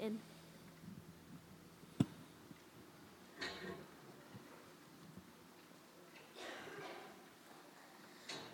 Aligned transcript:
did. 0.00 0.16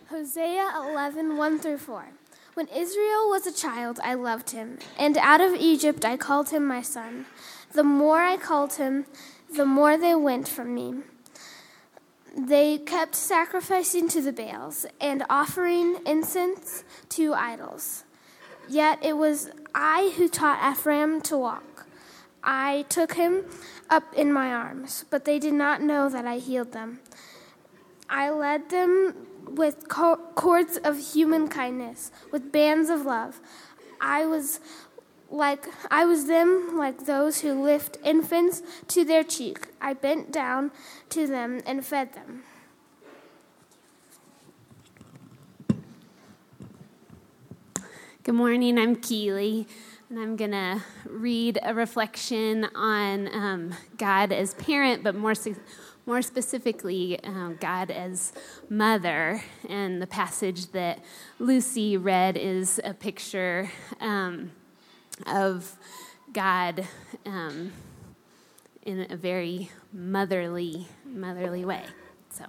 Hosea 0.08 0.72
11, 0.76 1.36
1 1.36 1.58
through 1.58 1.78
4. 1.78 2.06
When 2.54 2.68
Israel 2.68 3.28
was 3.28 3.46
a 3.46 3.52
child, 3.52 4.00
I 4.02 4.14
loved 4.14 4.50
him, 4.50 4.78
and 4.98 5.18
out 5.18 5.40
of 5.40 5.54
Egypt 5.54 6.04
I 6.04 6.16
called 6.16 6.50
him 6.50 6.66
my 6.66 6.80
son. 6.80 7.26
The 7.72 7.84
more 7.84 8.20
I 8.22 8.36
called 8.36 8.74
him, 8.74 9.04
the 9.54 9.66
more 9.66 9.98
they 9.98 10.14
went 10.14 10.48
from 10.48 10.74
me. 10.74 11.02
They 12.36 12.78
kept 12.78 13.14
sacrificing 13.14 14.08
to 14.08 14.20
the 14.22 14.32
Baals 14.32 14.86
and 15.00 15.24
offering 15.28 15.98
incense 16.06 16.84
to 17.10 17.34
idols. 17.34 18.05
Yet 18.68 19.04
it 19.04 19.16
was 19.16 19.50
I 19.74 20.12
who 20.16 20.28
taught 20.28 20.72
Ephraim 20.72 21.20
to 21.22 21.36
walk. 21.36 21.86
I 22.42 22.84
took 22.88 23.14
him 23.14 23.44
up 23.90 24.14
in 24.14 24.32
my 24.32 24.52
arms, 24.52 25.04
but 25.10 25.24
they 25.24 25.38
did 25.38 25.54
not 25.54 25.82
know 25.82 26.08
that 26.08 26.26
I 26.26 26.38
healed 26.38 26.72
them. 26.72 27.00
I 28.08 28.30
led 28.30 28.70
them 28.70 29.26
with 29.48 29.88
cords 29.88 30.76
of 30.76 31.12
human 31.12 31.48
kindness, 31.48 32.10
with 32.30 32.52
bands 32.52 32.88
of 32.88 33.04
love. 33.04 33.40
I 34.00 34.26
was 34.26 34.60
like 35.30 35.66
I 35.90 36.04
was 36.04 36.26
them 36.26 36.76
like 36.76 37.06
those 37.06 37.40
who 37.40 37.60
lift 37.62 37.98
infants 38.04 38.62
to 38.88 39.04
their 39.04 39.24
cheek. 39.24 39.68
I 39.80 39.94
bent 39.94 40.30
down 40.30 40.70
to 41.10 41.26
them 41.26 41.62
and 41.66 41.84
fed 41.84 42.14
them. 42.14 42.44
Good 48.26 48.34
morning, 48.34 48.76
I'm 48.76 48.96
Keely, 48.96 49.68
and 50.10 50.18
I'm 50.18 50.34
going 50.34 50.50
to 50.50 50.82
read 51.08 51.60
a 51.62 51.72
reflection 51.72 52.64
on 52.74 53.32
um, 53.32 53.74
God 53.98 54.32
as 54.32 54.52
parent, 54.54 55.04
but 55.04 55.14
more, 55.14 55.34
more 56.06 56.22
specifically, 56.22 57.22
um, 57.22 57.56
God 57.60 57.92
as 57.92 58.32
mother. 58.68 59.44
And 59.68 60.02
the 60.02 60.08
passage 60.08 60.72
that 60.72 61.04
Lucy 61.38 61.96
read 61.96 62.36
is 62.36 62.80
a 62.82 62.94
picture 62.94 63.70
um, 64.00 64.50
of 65.28 65.76
God 66.32 66.84
um, 67.24 67.70
in 68.82 69.06
a 69.08 69.16
very 69.16 69.70
motherly, 69.92 70.88
motherly 71.04 71.64
way. 71.64 71.84
So, 72.30 72.46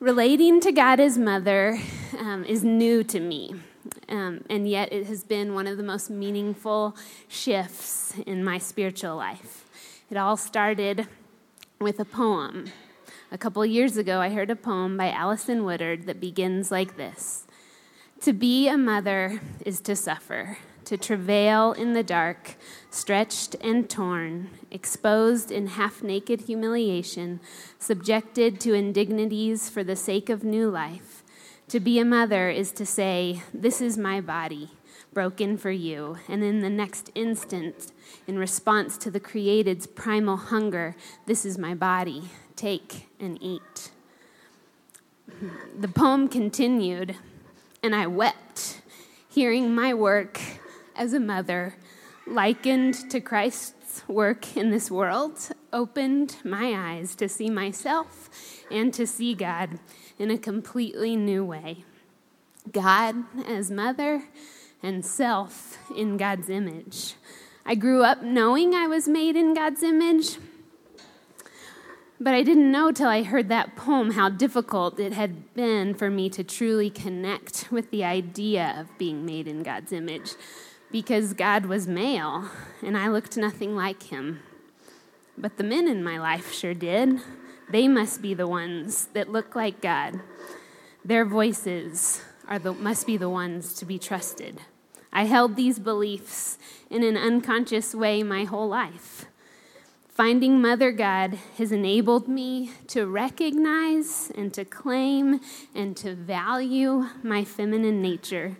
relating 0.00 0.62
to 0.62 0.72
God 0.72 1.00
as 1.00 1.18
mother 1.18 1.78
um, 2.18 2.46
is 2.46 2.64
new 2.64 3.04
to 3.04 3.20
me. 3.20 3.56
Um, 4.08 4.44
and 4.50 4.68
yet, 4.68 4.92
it 4.92 5.06
has 5.06 5.24
been 5.24 5.54
one 5.54 5.66
of 5.66 5.76
the 5.76 5.82
most 5.82 6.10
meaningful 6.10 6.96
shifts 7.28 8.14
in 8.26 8.44
my 8.44 8.58
spiritual 8.58 9.16
life. 9.16 9.64
It 10.10 10.16
all 10.16 10.36
started 10.36 11.06
with 11.80 11.98
a 12.00 12.04
poem. 12.04 12.66
A 13.30 13.38
couple 13.38 13.64
years 13.64 13.96
ago, 13.96 14.20
I 14.20 14.30
heard 14.30 14.50
a 14.50 14.56
poem 14.56 14.96
by 14.96 15.10
Alison 15.10 15.64
Woodard 15.64 16.06
that 16.06 16.20
begins 16.20 16.70
like 16.70 16.96
this 16.96 17.46
To 18.20 18.32
be 18.32 18.68
a 18.68 18.76
mother 18.76 19.40
is 19.64 19.80
to 19.82 19.96
suffer, 19.96 20.58
to 20.84 20.96
travail 20.96 21.72
in 21.72 21.92
the 21.92 22.02
dark, 22.02 22.56
stretched 22.90 23.56
and 23.60 23.88
torn, 23.88 24.50
exposed 24.70 25.50
in 25.50 25.68
half 25.68 26.02
naked 26.02 26.42
humiliation, 26.42 27.40
subjected 27.78 28.60
to 28.60 28.74
indignities 28.74 29.70
for 29.70 29.82
the 29.82 29.96
sake 29.96 30.28
of 30.28 30.44
new 30.44 30.68
life 30.68 31.11
to 31.72 31.80
be 31.80 31.98
a 31.98 32.04
mother 32.04 32.50
is 32.50 32.70
to 32.70 32.84
say, 32.84 33.40
This 33.54 33.80
is 33.80 33.96
my 33.96 34.20
body, 34.20 34.68
broken 35.14 35.56
for 35.56 35.70
you. 35.70 36.18
And 36.28 36.44
in 36.44 36.60
the 36.60 36.68
next 36.68 37.10
instant, 37.14 37.92
in 38.26 38.38
response 38.38 38.98
to 38.98 39.10
the 39.10 39.18
created's 39.18 39.86
primal 39.86 40.36
hunger, 40.36 40.94
This 41.24 41.46
is 41.46 41.56
my 41.56 41.74
body, 41.74 42.24
take 42.56 43.08
and 43.18 43.42
eat. 43.42 43.90
The 45.80 45.88
poem 45.88 46.28
continued, 46.28 47.16
and 47.82 47.94
I 47.94 48.06
wept, 48.06 48.82
hearing 49.26 49.74
my 49.74 49.94
work 49.94 50.38
as 50.94 51.14
a 51.14 51.20
mother, 51.20 51.76
likened 52.26 53.10
to 53.10 53.18
Christ's 53.18 54.06
work 54.06 54.58
in 54.58 54.68
this 54.68 54.90
world, 54.90 55.48
opened 55.72 56.36
my 56.44 56.74
eyes 56.74 57.14
to 57.14 57.30
see 57.30 57.48
myself 57.48 58.28
and 58.70 58.92
to 58.92 59.06
see 59.06 59.32
God 59.32 59.78
in 60.18 60.30
a 60.30 60.38
completely 60.38 61.16
new 61.16 61.44
way 61.44 61.84
God 62.70 63.16
as 63.46 63.70
mother 63.70 64.24
and 64.82 65.04
self 65.04 65.78
in 65.96 66.16
God's 66.16 66.48
image. 66.48 67.14
I 67.64 67.74
grew 67.74 68.02
up 68.02 68.22
knowing 68.22 68.74
I 68.74 68.86
was 68.86 69.06
made 69.08 69.36
in 69.36 69.54
God's 69.54 69.82
image, 69.82 70.38
but 72.20 72.34
I 72.34 72.42
didn't 72.42 72.70
know 72.70 72.92
till 72.92 73.08
I 73.08 73.22
heard 73.22 73.48
that 73.48 73.76
poem 73.76 74.12
how 74.12 74.28
difficult 74.28 74.98
it 75.00 75.12
had 75.12 75.54
been 75.54 75.94
for 75.94 76.10
me 76.10 76.28
to 76.30 76.44
truly 76.44 76.90
connect 76.90 77.70
with 77.70 77.90
the 77.90 78.04
idea 78.04 78.76
of 78.78 78.96
being 78.98 79.24
made 79.24 79.48
in 79.48 79.62
God's 79.62 79.92
image 79.92 80.32
because 80.90 81.32
God 81.32 81.66
was 81.66 81.88
male 81.88 82.48
and 82.82 82.96
I 82.96 83.08
looked 83.08 83.36
nothing 83.36 83.74
like 83.74 84.04
him. 84.04 84.40
But 85.36 85.56
the 85.56 85.64
men 85.64 85.88
in 85.88 86.04
my 86.04 86.18
life 86.18 86.52
sure 86.52 86.74
did. 86.74 87.20
They 87.72 87.88
must 87.88 88.20
be 88.20 88.34
the 88.34 88.46
ones 88.46 89.06
that 89.14 89.32
look 89.32 89.56
like 89.56 89.80
God. 89.80 90.20
Their 91.06 91.24
voices 91.24 92.20
are 92.46 92.58
the, 92.58 92.74
must 92.74 93.06
be 93.06 93.16
the 93.16 93.30
ones 93.30 93.72
to 93.76 93.86
be 93.86 93.98
trusted. 93.98 94.60
I 95.10 95.24
held 95.24 95.56
these 95.56 95.78
beliefs 95.78 96.58
in 96.90 97.02
an 97.02 97.16
unconscious 97.16 97.94
way 97.94 98.22
my 98.22 98.44
whole 98.44 98.68
life. 98.68 99.24
Finding 100.06 100.60
Mother 100.60 100.92
God 100.92 101.38
has 101.56 101.72
enabled 101.72 102.28
me 102.28 102.72
to 102.88 103.06
recognize 103.06 104.30
and 104.34 104.52
to 104.52 104.66
claim 104.66 105.40
and 105.74 105.96
to 105.96 106.14
value 106.14 107.06
my 107.22 107.42
feminine 107.42 108.02
nature. 108.02 108.58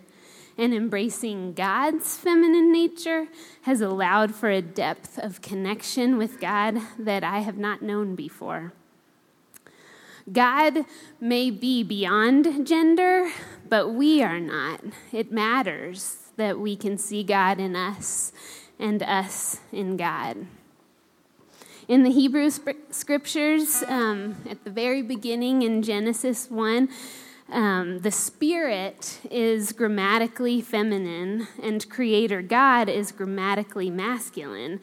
And 0.57 0.73
embracing 0.73 1.53
God's 1.53 2.17
feminine 2.17 2.71
nature 2.71 3.27
has 3.61 3.79
allowed 3.79 4.33
for 4.33 4.49
a 4.49 4.63
depth 4.63 5.19
of 5.19 5.43
connection 5.43 6.17
with 6.17 6.39
God 6.39 6.79
that 6.97 7.23
I 7.23 7.41
have 7.41 7.59
not 7.59 7.83
known 7.83 8.15
before. 8.15 8.73
God 10.31 10.85
may 11.19 11.51
be 11.51 11.83
beyond 11.83 12.65
gender, 12.65 13.29
but 13.67 13.89
we 13.89 14.23
are 14.23 14.39
not. 14.39 14.81
It 15.11 15.31
matters 15.31 16.17
that 16.37 16.59
we 16.59 16.75
can 16.75 16.97
see 16.97 17.23
God 17.23 17.59
in 17.59 17.75
us 17.75 18.31
and 18.79 19.03
us 19.03 19.59
in 19.71 19.97
God. 19.97 20.47
In 21.87 22.03
the 22.03 22.11
Hebrew 22.11 22.49
scriptures, 22.49 23.83
um, 23.87 24.37
at 24.49 24.63
the 24.63 24.69
very 24.69 25.01
beginning 25.01 25.63
in 25.63 25.81
Genesis 25.81 26.49
1, 26.49 26.87
um, 27.51 27.99
the 27.99 28.11
Spirit 28.11 29.19
is 29.29 29.73
grammatically 29.73 30.61
feminine, 30.61 31.47
and 31.61 31.87
Creator 31.89 32.41
God 32.43 32.87
is 32.87 33.11
grammatically 33.11 33.89
masculine. 33.89 34.79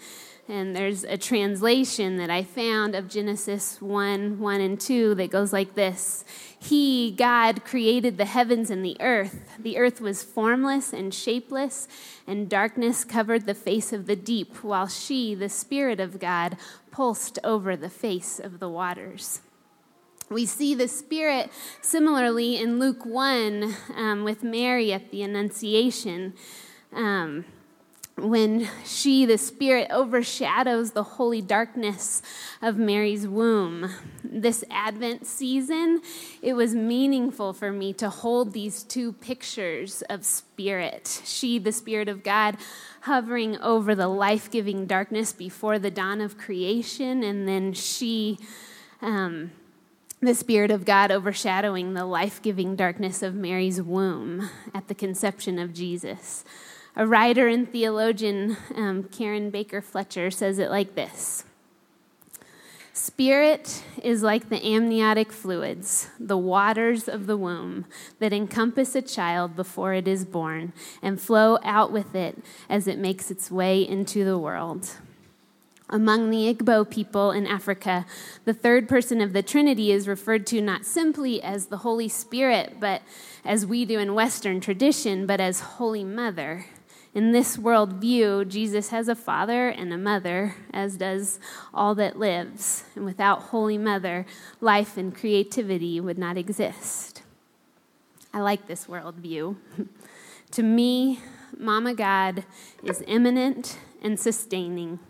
And 0.50 0.74
there's 0.74 1.04
a 1.04 1.16
translation 1.16 2.16
that 2.16 2.28
I 2.28 2.42
found 2.42 2.96
of 2.96 3.08
Genesis 3.08 3.80
1 3.80 4.40
1 4.40 4.60
and 4.60 4.80
2 4.80 5.14
that 5.14 5.30
goes 5.30 5.52
like 5.52 5.76
this 5.76 6.24
He, 6.58 7.12
God, 7.12 7.64
created 7.64 8.18
the 8.18 8.24
heavens 8.24 8.68
and 8.68 8.84
the 8.84 8.96
earth. 8.98 9.56
The 9.60 9.78
earth 9.78 10.00
was 10.00 10.24
formless 10.24 10.92
and 10.92 11.14
shapeless, 11.14 11.86
and 12.26 12.50
darkness 12.50 13.04
covered 13.04 13.46
the 13.46 13.54
face 13.54 13.92
of 13.92 14.06
the 14.06 14.16
deep, 14.16 14.64
while 14.64 14.88
she, 14.88 15.36
the 15.36 15.48
Spirit 15.48 16.00
of 16.00 16.18
God, 16.18 16.56
pulsed 16.90 17.38
over 17.44 17.76
the 17.76 17.88
face 17.88 18.40
of 18.40 18.58
the 18.58 18.68
waters. 18.68 19.42
We 20.30 20.46
see 20.46 20.74
the 20.74 20.88
Spirit 20.88 21.52
similarly 21.80 22.56
in 22.56 22.80
Luke 22.80 23.06
1 23.06 23.76
um, 23.94 24.24
with 24.24 24.42
Mary 24.42 24.92
at 24.92 25.12
the 25.12 25.22
Annunciation. 25.22 26.34
Um, 26.92 27.44
when 28.28 28.68
she, 28.84 29.24
the 29.24 29.38
Spirit, 29.38 29.88
overshadows 29.90 30.92
the 30.92 31.02
holy 31.02 31.40
darkness 31.40 32.22
of 32.60 32.76
Mary's 32.76 33.26
womb. 33.26 33.90
This 34.22 34.64
Advent 34.70 35.26
season, 35.26 36.02
it 36.42 36.54
was 36.54 36.74
meaningful 36.74 37.52
for 37.52 37.72
me 37.72 37.92
to 37.94 38.10
hold 38.10 38.52
these 38.52 38.82
two 38.82 39.12
pictures 39.14 40.02
of 40.02 40.24
Spirit. 40.24 41.22
She, 41.24 41.58
the 41.58 41.72
Spirit 41.72 42.08
of 42.08 42.22
God, 42.22 42.56
hovering 43.02 43.58
over 43.58 43.94
the 43.94 44.08
life 44.08 44.50
giving 44.50 44.86
darkness 44.86 45.32
before 45.32 45.78
the 45.78 45.90
dawn 45.90 46.20
of 46.20 46.36
creation, 46.36 47.22
and 47.22 47.48
then 47.48 47.72
she, 47.72 48.38
um, 49.00 49.52
the 50.20 50.34
Spirit 50.34 50.70
of 50.70 50.84
God 50.84 51.10
overshadowing 51.10 51.94
the 51.94 52.04
life 52.04 52.42
giving 52.42 52.76
darkness 52.76 53.22
of 53.22 53.34
Mary's 53.34 53.80
womb 53.80 54.50
at 54.74 54.88
the 54.88 54.94
conception 54.94 55.58
of 55.58 55.72
Jesus. 55.72 56.44
A 57.00 57.06
writer 57.06 57.48
and 57.48 57.66
theologian, 57.66 58.58
um, 58.76 59.04
Karen 59.04 59.48
Baker 59.48 59.80
Fletcher, 59.80 60.30
says 60.30 60.58
it 60.58 60.68
like 60.68 60.96
this 60.96 61.44
Spirit 62.92 63.82
is 64.02 64.22
like 64.22 64.50
the 64.50 64.62
amniotic 64.62 65.32
fluids, 65.32 66.10
the 66.18 66.36
waters 66.36 67.08
of 67.08 67.26
the 67.26 67.38
womb 67.38 67.86
that 68.18 68.34
encompass 68.34 68.94
a 68.94 69.00
child 69.00 69.56
before 69.56 69.94
it 69.94 70.06
is 70.06 70.26
born 70.26 70.74
and 71.00 71.18
flow 71.18 71.58
out 71.64 71.90
with 71.90 72.14
it 72.14 72.36
as 72.68 72.86
it 72.86 72.98
makes 72.98 73.30
its 73.30 73.50
way 73.50 73.80
into 73.80 74.22
the 74.22 74.36
world. 74.36 74.96
Among 75.88 76.28
the 76.28 76.54
Igbo 76.54 76.90
people 76.90 77.30
in 77.30 77.46
Africa, 77.46 78.04
the 78.44 78.52
third 78.52 78.90
person 78.90 79.22
of 79.22 79.32
the 79.32 79.42
Trinity 79.42 79.90
is 79.90 80.06
referred 80.06 80.46
to 80.48 80.60
not 80.60 80.84
simply 80.84 81.42
as 81.42 81.68
the 81.68 81.78
Holy 81.78 82.10
Spirit, 82.10 82.74
but 82.78 83.00
as 83.42 83.64
we 83.64 83.86
do 83.86 83.98
in 83.98 84.12
Western 84.12 84.60
tradition, 84.60 85.24
but 85.24 85.40
as 85.40 85.60
Holy 85.60 86.04
Mother. 86.04 86.66
In 87.12 87.32
this 87.32 87.56
worldview, 87.56 88.46
Jesus 88.48 88.90
has 88.90 89.08
a 89.08 89.16
father 89.16 89.68
and 89.68 89.92
a 89.92 89.98
mother, 89.98 90.54
as 90.72 90.96
does 90.96 91.40
all 91.74 91.94
that 91.96 92.18
lives. 92.18 92.84
And 92.94 93.04
without 93.04 93.44
Holy 93.44 93.78
Mother, 93.78 94.26
life 94.60 94.96
and 94.96 95.14
creativity 95.14 96.00
would 96.00 96.18
not 96.18 96.38
exist. 96.38 97.22
I 98.32 98.40
like 98.40 98.68
this 98.68 98.86
worldview. 98.86 99.56
to 100.52 100.62
me, 100.62 101.18
Mama 101.58 101.94
God 101.94 102.44
is 102.84 103.02
immanent 103.08 103.76
and 104.00 104.18
sustaining. 104.18 105.00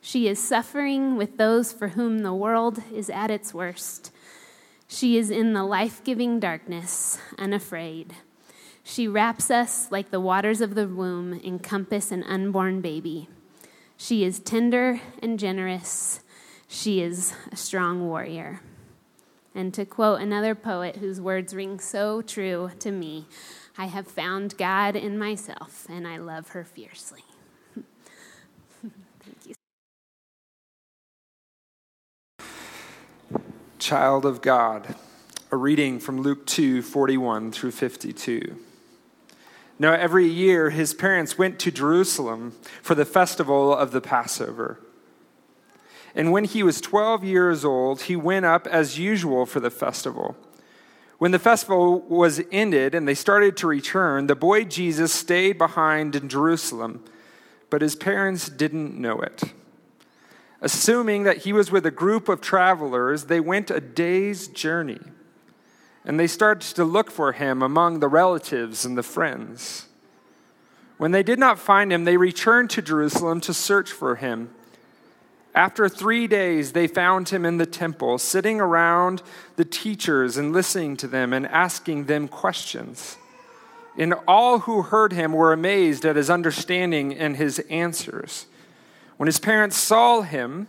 She 0.00 0.28
is 0.28 0.38
suffering 0.38 1.16
with 1.16 1.38
those 1.38 1.72
for 1.72 1.88
whom 1.88 2.20
the 2.20 2.32
world 2.32 2.80
is 2.94 3.10
at 3.10 3.32
its 3.32 3.52
worst. 3.52 4.12
She 4.86 5.18
is 5.18 5.28
in 5.28 5.54
the 5.54 5.64
life 5.64 6.04
giving 6.04 6.38
darkness, 6.38 7.18
unafraid. 7.36 8.14
She 8.90 9.06
wraps 9.06 9.50
us 9.50 9.92
like 9.92 10.10
the 10.10 10.18
waters 10.18 10.62
of 10.62 10.74
the 10.74 10.88
womb 10.88 11.38
encompass 11.44 12.10
an 12.10 12.22
unborn 12.22 12.80
baby. 12.80 13.28
She 13.98 14.24
is 14.24 14.38
tender 14.40 15.02
and 15.22 15.38
generous. 15.38 16.20
She 16.68 17.02
is 17.02 17.34
a 17.52 17.56
strong 17.56 18.08
warrior. 18.08 18.62
And 19.54 19.74
to 19.74 19.84
quote 19.84 20.22
another 20.22 20.54
poet 20.54 20.96
whose 20.96 21.20
words 21.20 21.54
ring 21.54 21.80
so 21.80 22.22
true 22.22 22.70
to 22.78 22.90
me, 22.90 23.26
I 23.76 23.86
have 23.86 24.08
found 24.08 24.56
God 24.56 24.96
in 24.96 25.18
myself, 25.18 25.84
and 25.90 26.08
I 26.08 26.16
love 26.16 26.48
her 26.50 26.64
fiercely. 26.64 27.24
Thank 28.80 29.36
you. 29.44 29.54
Child 33.78 34.24
of 34.24 34.40
God, 34.40 34.94
a 35.52 35.56
reading 35.56 36.00
from 36.00 36.22
Luke 36.22 36.46
2 36.46 36.80
41 36.80 37.52
through 37.52 37.72
52. 37.72 38.60
Now, 39.78 39.92
every 39.92 40.26
year, 40.26 40.70
his 40.70 40.92
parents 40.92 41.38
went 41.38 41.58
to 41.60 41.70
Jerusalem 41.70 42.52
for 42.82 42.94
the 42.94 43.04
festival 43.04 43.74
of 43.74 43.92
the 43.92 44.00
Passover. 44.00 44.80
And 46.14 46.32
when 46.32 46.44
he 46.44 46.64
was 46.64 46.80
12 46.80 47.22
years 47.22 47.64
old, 47.64 48.02
he 48.02 48.16
went 48.16 48.44
up 48.44 48.66
as 48.66 48.98
usual 48.98 49.46
for 49.46 49.60
the 49.60 49.70
festival. 49.70 50.36
When 51.18 51.30
the 51.30 51.38
festival 51.38 52.00
was 52.00 52.40
ended 52.50 52.94
and 52.94 53.06
they 53.06 53.14
started 53.14 53.56
to 53.58 53.68
return, 53.68 54.26
the 54.26 54.34
boy 54.34 54.64
Jesus 54.64 55.12
stayed 55.12 55.58
behind 55.58 56.16
in 56.16 56.28
Jerusalem, 56.28 57.04
but 57.70 57.82
his 57.82 57.94
parents 57.94 58.48
didn't 58.48 58.98
know 58.98 59.20
it. 59.20 59.42
Assuming 60.60 61.22
that 61.22 61.38
he 61.38 61.52
was 61.52 61.70
with 61.70 61.86
a 61.86 61.92
group 61.92 62.28
of 62.28 62.40
travelers, 62.40 63.24
they 63.24 63.38
went 63.38 63.70
a 63.70 63.80
day's 63.80 64.48
journey 64.48 65.00
and 66.04 66.18
they 66.18 66.26
started 66.26 66.74
to 66.76 66.84
look 66.84 67.10
for 67.10 67.32
him 67.32 67.62
among 67.62 68.00
the 68.00 68.08
relatives 68.08 68.84
and 68.84 68.96
the 68.96 69.02
friends. 69.02 69.86
When 70.96 71.12
they 71.12 71.22
did 71.22 71.38
not 71.38 71.58
find 71.58 71.92
him, 71.92 72.04
they 72.04 72.16
returned 72.16 72.70
to 72.70 72.82
Jerusalem 72.82 73.40
to 73.42 73.54
search 73.54 73.92
for 73.92 74.16
him. 74.16 74.50
After 75.54 75.88
three 75.88 76.26
days, 76.26 76.72
they 76.72 76.86
found 76.86 77.30
him 77.30 77.44
in 77.44 77.56
the 77.56 77.66
temple, 77.66 78.18
sitting 78.18 78.60
around 78.60 79.22
the 79.56 79.64
teachers 79.64 80.36
and 80.36 80.52
listening 80.52 80.96
to 80.98 81.08
them 81.08 81.32
and 81.32 81.46
asking 81.46 82.04
them 82.04 82.28
questions. 82.28 83.16
And 83.96 84.14
all 84.28 84.60
who 84.60 84.82
heard 84.82 85.12
him 85.12 85.32
were 85.32 85.52
amazed 85.52 86.04
at 86.04 86.16
his 86.16 86.30
understanding 86.30 87.12
and 87.12 87.36
his 87.36 87.58
answers. 87.70 88.46
When 89.16 89.26
his 89.26 89.40
parents 89.40 89.76
saw 89.76 90.22
him, 90.22 90.68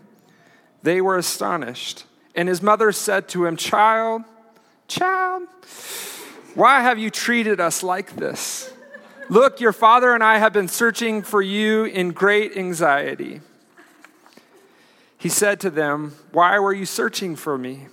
they 0.81 1.01
were 1.01 1.17
astonished. 1.17 2.05
And 2.35 2.49
his 2.49 2.61
mother 2.61 2.91
said 2.91 3.27
to 3.29 3.45
him, 3.45 3.57
Child, 3.57 4.23
Child, 4.89 5.43
why 6.55 6.81
have 6.81 6.97
you 6.97 7.09
treated 7.11 7.59
us 7.59 7.83
like 7.83 8.15
this? 8.15 8.73
Look, 9.29 9.61
your 9.61 9.71
father 9.71 10.13
and 10.15 10.23
I 10.23 10.39
have 10.39 10.51
been 10.51 10.67
searching 10.67 11.21
for 11.21 11.41
you 11.41 11.85
in 11.85 12.09
great 12.11 12.57
anxiety. 12.57 13.41
He 15.19 15.29
said 15.29 15.59
to 15.59 15.69
them, 15.69 16.15
Why 16.31 16.57
were 16.57 16.73
you 16.73 16.87
searching 16.87 17.35
for 17.35 17.55
me? 17.55 17.87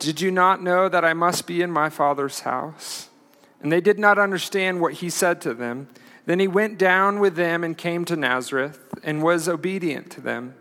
Did 0.00 0.20
you 0.20 0.32
not 0.32 0.60
know 0.60 0.88
that 0.88 1.04
I 1.04 1.14
must 1.14 1.46
be 1.46 1.62
in 1.62 1.70
my 1.70 1.88
father's 1.88 2.40
house? 2.40 3.08
And 3.62 3.70
they 3.70 3.80
did 3.80 3.98
not 3.98 4.18
understand 4.18 4.80
what 4.80 4.94
he 4.94 5.10
said 5.10 5.40
to 5.42 5.54
them. 5.54 5.88
Then 6.26 6.40
he 6.40 6.48
went 6.48 6.78
down 6.78 7.20
with 7.20 7.36
them 7.36 7.62
and 7.62 7.78
came 7.78 8.04
to 8.06 8.16
Nazareth 8.16 8.92
and 9.04 9.22
was 9.22 9.48
obedient 9.48 10.10
to 10.12 10.20
them. 10.20 10.54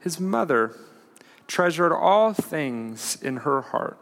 His 0.00 0.18
mother 0.18 0.74
treasured 1.46 1.92
all 1.92 2.32
things 2.32 3.16
in 3.22 3.38
her 3.38 3.60
heart. 3.60 3.98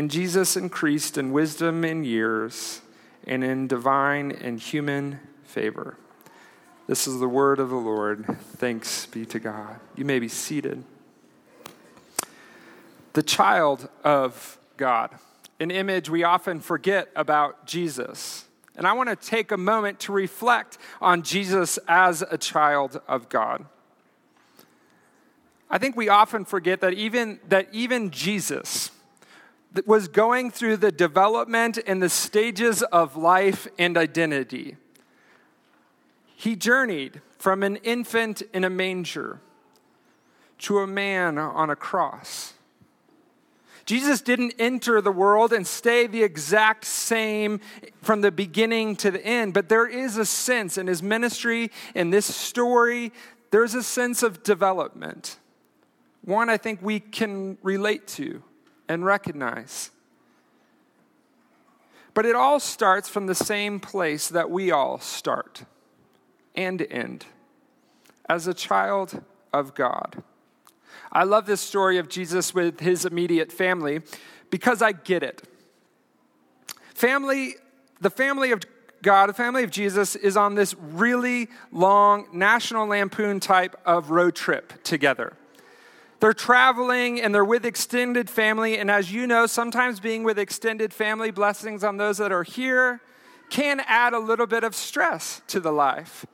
And 0.00 0.10
Jesus 0.10 0.56
increased 0.56 1.18
in 1.18 1.30
wisdom 1.30 1.84
and 1.84 2.06
years 2.06 2.80
and 3.26 3.44
in 3.44 3.66
divine 3.66 4.32
and 4.32 4.58
human 4.58 5.20
favor. 5.44 5.98
This 6.86 7.06
is 7.06 7.20
the 7.20 7.28
word 7.28 7.60
of 7.60 7.68
the 7.68 7.76
Lord. 7.76 8.24
Thanks 8.56 9.04
be 9.04 9.26
to 9.26 9.38
God. 9.38 9.78
You 9.96 10.06
may 10.06 10.18
be 10.18 10.26
seated. 10.26 10.84
The 13.12 13.22
child 13.22 13.90
of 14.02 14.58
God, 14.78 15.10
an 15.60 15.70
image 15.70 16.08
we 16.08 16.24
often 16.24 16.60
forget 16.60 17.10
about 17.14 17.66
Jesus. 17.66 18.46
And 18.76 18.86
I 18.86 18.94
want 18.94 19.10
to 19.10 19.16
take 19.16 19.52
a 19.52 19.58
moment 19.58 20.00
to 20.00 20.12
reflect 20.12 20.78
on 21.02 21.20
Jesus 21.20 21.78
as 21.86 22.22
a 22.22 22.38
child 22.38 23.02
of 23.06 23.28
God. 23.28 23.66
I 25.68 25.76
think 25.76 25.94
we 25.94 26.08
often 26.08 26.46
forget 26.46 26.80
that 26.80 26.94
even, 26.94 27.38
that 27.50 27.68
even 27.70 28.10
Jesus, 28.10 28.92
was 29.86 30.08
going 30.08 30.50
through 30.50 30.78
the 30.78 30.92
development 30.92 31.78
and 31.86 32.02
the 32.02 32.08
stages 32.08 32.82
of 32.82 33.16
life 33.16 33.68
and 33.78 33.96
identity. 33.96 34.76
He 36.34 36.56
journeyed 36.56 37.20
from 37.38 37.62
an 37.62 37.76
infant 37.76 38.42
in 38.52 38.64
a 38.64 38.70
manger 38.70 39.40
to 40.58 40.78
a 40.78 40.86
man 40.86 41.38
on 41.38 41.70
a 41.70 41.76
cross. 41.76 42.54
Jesus 43.86 44.20
didn't 44.20 44.54
enter 44.58 45.00
the 45.00 45.10
world 45.10 45.52
and 45.52 45.66
stay 45.66 46.06
the 46.06 46.22
exact 46.22 46.84
same 46.84 47.60
from 48.02 48.20
the 48.20 48.30
beginning 48.30 48.94
to 48.96 49.10
the 49.10 49.24
end, 49.24 49.52
but 49.52 49.68
there 49.68 49.86
is 49.86 50.16
a 50.16 50.26
sense 50.26 50.78
in 50.78 50.86
his 50.86 51.02
ministry, 51.02 51.70
in 51.94 52.10
this 52.10 52.26
story, 52.26 53.12
there's 53.50 53.74
a 53.74 53.82
sense 53.82 54.22
of 54.22 54.42
development. 54.42 55.38
One 56.22 56.48
I 56.48 56.56
think 56.56 56.80
we 56.82 57.00
can 57.00 57.58
relate 57.62 58.06
to 58.08 58.42
and 58.90 59.04
recognize. 59.04 59.92
But 62.12 62.26
it 62.26 62.34
all 62.34 62.58
starts 62.58 63.08
from 63.08 63.26
the 63.26 63.36
same 63.36 63.78
place 63.78 64.26
that 64.28 64.50
we 64.50 64.72
all 64.72 64.98
start 64.98 65.62
and 66.56 66.82
end 66.90 67.24
as 68.28 68.48
a 68.48 68.52
child 68.52 69.22
of 69.52 69.76
God. 69.76 70.24
I 71.12 71.22
love 71.22 71.46
this 71.46 71.60
story 71.60 71.98
of 71.98 72.08
Jesus 72.08 72.52
with 72.52 72.80
his 72.80 73.04
immediate 73.04 73.52
family 73.52 74.00
because 74.50 74.82
I 74.82 74.90
get 74.90 75.22
it. 75.22 75.40
Family, 76.92 77.54
the 78.00 78.10
family 78.10 78.50
of 78.50 78.60
God, 79.02 79.28
the 79.28 79.34
family 79.34 79.62
of 79.62 79.70
Jesus, 79.70 80.16
is 80.16 80.36
on 80.36 80.56
this 80.56 80.74
really 80.74 81.48
long 81.70 82.26
National 82.32 82.88
Lampoon 82.88 83.38
type 83.38 83.80
of 83.86 84.10
road 84.10 84.34
trip 84.34 84.82
together. 84.82 85.36
They're 86.20 86.34
traveling 86.34 87.20
and 87.20 87.34
they're 87.34 87.44
with 87.44 87.64
extended 87.64 88.28
family. 88.28 88.78
And 88.78 88.90
as 88.90 89.10
you 89.10 89.26
know, 89.26 89.46
sometimes 89.46 90.00
being 90.00 90.22
with 90.22 90.38
extended 90.38 90.92
family, 90.92 91.30
blessings 91.30 91.82
on 91.82 91.96
those 91.96 92.18
that 92.18 92.30
are 92.30 92.42
here, 92.42 93.00
can 93.48 93.80
add 93.86 94.12
a 94.12 94.18
little 94.18 94.46
bit 94.46 94.62
of 94.62 94.74
stress 94.76 95.42
to 95.48 95.60
the 95.60 95.72
life. 95.72 96.24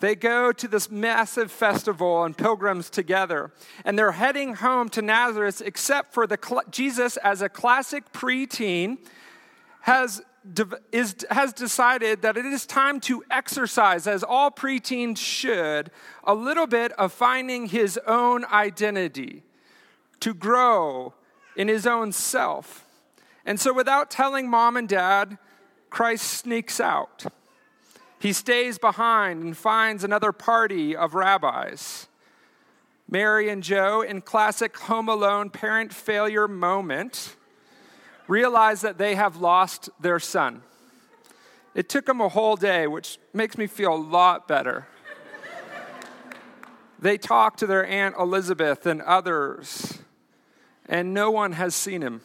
They 0.00 0.14
go 0.14 0.50
to 0.52 0.68
this 0.68 0.90
massive 0.90 1.52
festival 1.52 2.24
and 2.24 2.36
pilgrims 2.36 2.88
together, 2.88 3.52
and 3.84 3.98
they're 3.98 4.12
heading 4.12 4.54
home 4.54 4.88
to 4.90 5.02
Nazareth, 5.02 5.60
except 5.64 6.14
for 6.14 6.26
the 6.26 6.38
Jesus 6.70 7.18
as 7.18 7.42
a 7.42 7.50
classic 7.50 8.10
preteen 8.12 8.98
has 9.82 10.22
is, 10.92 11.16
has 11.30 11.52
decided 11.52 12.22
that 12.22 12.36
it 12.36 12.46
is 12.46 12.66
time 12.66 13.00
to 13.00 13.22
exercise, 13.30 14.06
as 14.06 14.22
all 14.22 14.50
preteens 14.50 15.18
should, 15.18 15.90
a 16.24 16.34
little 16.34 16.66
bit 16.66 16.92
of 16.92 17.12
finding 17.12 17.66
his 17.66 17.98
own 18.06 18.44
identity, 18.46 19.42
to 20.20 20.34
grow 20.34 21.14
in 21.56 21.68
his 21.68 21.86
own 21.86 22.12
self. 22.12 22.86
And 23.44 23.60
so, 23.60 23.72
without 23.72 24.10
telling 24.10 24.48
mom 24.48 24.76
and 24.76 24.88
dad, 24.88 25.38
Christ 25.90 26.24
sneaks 26.24 26.80
out. 26.80 27.26
He 28.18 28.32
stays 28.32 28.78
behind 28.78 29.42
and 29.42 29.56
finds 29.56 30.04
another 30.04 30.32
party 30.32 30.94
of 30.94 31.14
rabbis. 31.14 32.06
Mary 33.08 33.48
and 33.48 33.62
Joe, 33.62 34.02
in 34.02 34.20
classic 34.20 34.76
Home 34.78 35.08
Alone 35.08 35.50
parent 35.50 35.92
failure 35.92 36.46
moment, 36.46 37.34
realize 38.30 38.82
that 38.82 38.96
they 38.96 39.16
have 39.16 39.36
lost 39.36 39.90
their 40.00 40.20
son. 40.20 40.62
It 41.74 41.88
took 41.88 42.06
them 42.06 42.20
a 42.20 42.28
whole 42.28 42.54
day, 42.54 42.86
which 42.86 43.18
makes 43.34 43.58
me 43.58 43.66
feel 43.66 43.92
a 43.92 43.96
lot 43.96 44.46
better. 44.46 44.86
they 47.00 47.18
talk 47.18 47.56
to 47.56 47.66
their 47.66 47.84
Aunt 47.84 48.14
Elizabeth 48.16 48.86
and 48.86 49.02
others, 49.02 49.98
and 50.88 51.12
no 51.12 51.30
one 51.30 51.52
has 51.52 51.74
seen 51.74 52.02
him. 52.02 52.20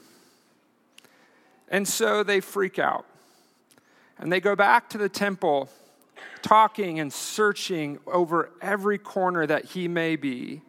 And 1.70 1.88
so 1.88 2.22
they 2.22 2.40
freak 2.40 2.78
out. 2.78 3.06
And 4.20 4.32
they 4.32 4.40
go 4.40 4.56
back 4.56 4.90
to 4.92 5.00
the 5.00 5.10
temple, 5.10 5.70
talking 6.44 7.00
and 7.00 7.12
searching 7.12 7.98
over 8.06 8.52
every 8.62 9.00
corner 9.00 9.48
that 9.48 9.66
he 9.66 9.88
may 9.88 10.16
be. 10.16 10.62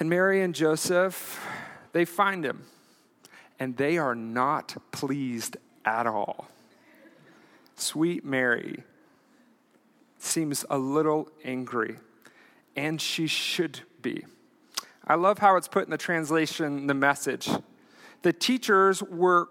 And 0.00 0.08
Mary 0.08 0.42
and 0.42 0.54
Joseph, 0.54 1.46
they 1.92 2.06
find 2.06 2.44
him, 2.44 2.64
and 3.62 3.76
they 3.76 3.96
are 3.96 4.16
not 4.16 4.76
pleased 4.90 5.56
at 5.84 6.04
all. 6.04 6.48
Sweet 7.76 8.24
Mary 8.24 8.82
seems 10.18 10.64
a 10.68 10.76
little 10.76 11.28
angry, 11.44 11.94
and 12.74 13.00
she 13.00 13.28
should 13.28 13.78
be. 14.02 14.24
I 15.06 15.14
love 15.14 15.38
how 15.38 15.54
it's 15.54 15.68
put 15.68 15.84
in 15.84 15.90
the 15.90 15.96
translation, 15.96 16.88
the 16.88 16.94
message. 16.94 17.48
The 18.22 18.32
teachers 18.32 19.00
were, 19.00 19.48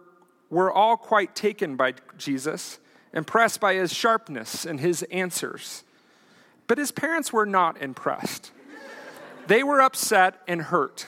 were 0.50 0.74
all 0.74 0.98
quite 0.98 1.34
taken 1.34 1.78
by 1.78 1.94
Jesus, 2.18 2.80
impressed 3.14 3.62
by 3.62 3.76
his 3.76 3.94
sharpness 3.94 4.66
and 4.66 4.82
his 4.82 5.04
answers. 5.04 5.86
But 6.68 6.78
his 6.78 6.92
parents 6.92 7.32
were 7.32 7.46
not 7.46 7.82
impressed. 7.82 8.52
They 9.48 9.64
were 9.64 9.80
upset 9.80 10.36
and 10.50 10.64
hurt. 10.64 11.08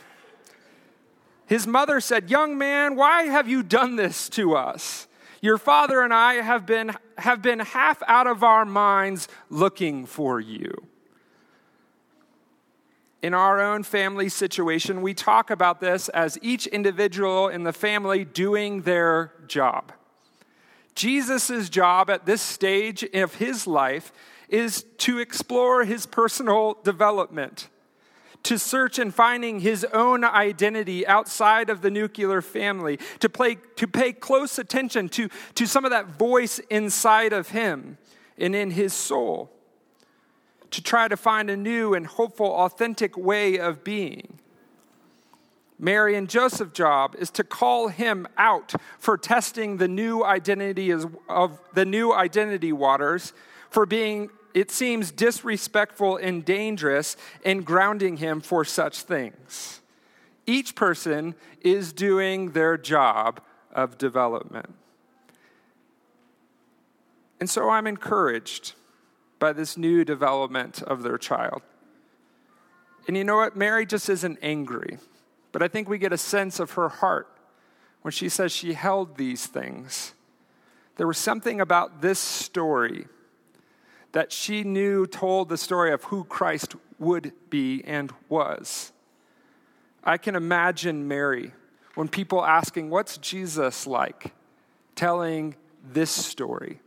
His 1.45 1.67
mother 1.67 1.99
said, 1.99 2.29
Young 2.29 2.57
man, 2.57 2.95
why 2.95 3.23
have 3.23 3.47
you 3.47 3.63
done 3.63 3.95
this 3.95 4.29
to 4.29 4.55
us? 4.55 5.07
Your 5.41 5.57
father 5.57 6.01
and 6.01 6.13
I 6.13 6.35
have 6.35 6.65
been, 6.65 6.95
have 7.17 7.41
been 7.41 7.59
half 7.59 8.01
out 8.07 8.27
of 8.27 8.43
our 8.43 8.65
minds 8.65 9.27
looking 9.49 10.05
for 10.05 10.39
you. 10.39 10.87
In 13.21 13.33
our 13.33 13.59
own 13.61 13.83
family 13.83 14.29
situation, 14.29 15.01
we 15.01 15.13
talk 15.13 15.49
about 15.49 15.79
this 15.79 16.09
as 16.09 16.37
each 16.41 16.67
individual 16.67 17.49
in 17.49 17.63
the 17.63 17.73
family 17.73 18.25
doing 18.25 18.81
their 18.81 19.33
job. 19.47 19.91
Jesus' 20.95 21.69
job 21.69 22.09
at 22.09 22.25
this 22.25 22.41
stage 22.41 23.03
of 23.13 23.35
his 23.35 23.65
life 23.65 24.11
is 24.49 24.83
to 24.99 25.19
explore 25.19 25.83
his 25.83 26.05
personal 26.05 26.77
development 26.83 27.69
to 28.43 28.59
search 28.59 28.99
and 28.99 29.13
finding 29.13 29.61
his 29.61 29.85
own 29.93 30.23
identity 30.23 31.07
outside 31.07 31.69
of 31.69 31.81
the 31.81 31.89
nuclear 31.89 32.41
family, 32.41 32.99
to, 33.19 33.29
play, 33.29 33.57
to 33.75 33.87
pay 33.87 34.11
close 34.11 34.59
attention 34.59 35.09
to, 35.09 35.29
to 35.55 35.65
some 35.65 35.85
of 35.85 35.91
that 35.91 36.07
voice 36.17 36.59
inside 36.69 37.33
of 37.33 37.49
him 37.49 37.97
and 38.37 38.55
in 38.55 38.71
his 38.71 38.93
soul, 38.93 39.51
to 40.71 40.81
try 40.81 41.07
to 41.07 41.15
find 41.15 41.49
a 41.49 41.57
new 41.57 41.93
and 41.93 42.05
hopeful, 42.05 42.47
authentic 42.47 43.17
way 43.17 43.57
of 43.57 43.83
being. 43.83 44.39
Mary 45.79 46.15
and 46.15 46.29
Joseph's 46.29 46.73
job 46.73 47.15
is 47.19 47.29
to 47.31 47.43
call 47.43 47.89
him 47.89 48.27
out 48.37 48.73
for 48.99 49.17
testing 49.17 49.77
the 49.77 49.87
new 49.87 50.23
identity 50.23 50.91
of 50.91 51.59
the 51.73 51.85
new 51.85 52.13
identity 52.13 52.71
waters, 52.71 53.33
for 53.69 53.85
being 53.85 54.29
it 54.53 54.69
seems 54.69 55.11
disrespectful 55.11 56.17
and 56.17 56.45
dangerous 56.45 57.17
in 57.43 57.63
grounding 57.63 58.17
him 58.17 58.39
for 58.39 58.63
such 58.63 59.01
things. 59.01 59.81
Each 60.45 60.75
person 60.75 61.35
is 61.61 61.93
doing 61.93 62.51
their 62.51 62.77
job 62.77 63.41
of 63.71 63.97
development. 63.97 64.75
And 67.39 67.49
so 67.49 67.69
I'm 67.69 67.87
encouraged 67.87 68.73
by 69.39 69.53
this 69.53 69.75
new 69.77 70.05
development 70.05 70.81
of 70.83 71.03
their 71.03 71.17
child. 71.17 71.61
And 73.07 73.17
you 73.17 73.23
know 73.23 73.37
what? 73.37 73.57
Mary 73.57 73.85
just 73.85 74.07
isn't 74.07 74.39
angry, 74.41 74.97
but 75.51 75.61
I 75.61 75.67
think 75.67 75.89
we 75.89 75.97
get 75.97 76.13
a 76.13 76.17
sense 76.17 76.59
of 76.59 76.71
her 76.71 76.89
heart 76.89 77.27
when 78.01 78.11
she 78.11 78.29
says 78.29 78.51
she 78.51 78.73
held 78.73 79.17
these 79.17 79.45
things. 79.45 80.13
There 80.97 81.07
was 81.07 81.17
something 81.17 81.59
about 81.59 82.01
this 82.01 82.19
story 82.19 83.07
that 84.13 84.31
she 84.31 84.63
knew 84.63 85.05
told 85.05 85.49
the 85.49 85.57
story 85.57 85.91
of 85.91 86.05
who 86.05 86.23
Christ 86.23 86.75
would 86.97 87.33
be 87.49 87.83
and 87.85 88.11
was. 88.29 88.91
I 90.03 90.17
can 90.17 90.35
imagine 90.35 91.07
Mary 91.07 91.51
when 91.95 92.07
people 92.07 92.43
asking, 92.43 92.89
What's 92.89 93.17
Jesus 93.17 93.85
like? 93.85 94.33
telling 94.95 95.55
this 95.83 96.11
story. 96.11 96.79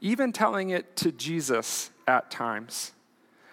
Even 0.00 0.32
telling 0.32 0.70
it 0.70 0.96
to 0.96 1.12
Jesus 1.12 1.90
at 2.06 2.30
times. 2.30 2.92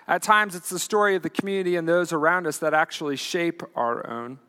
At 0.08 0.22
times, 0.22 0.56
it's 0.56 0.70
the 0.70 0.80
story 0.80 1.16
of 1.16 1.24
the 1.24 1.30
community 1.30 1.76
and 1.76 1.88
those 1.88 2.12
around 2.12 2.46
us 2.46 2.58
that 2.58 2.74
actually 2.74 3.16
shape 3.16 3.64
our 3.76 4.08
own. 4.08 4.40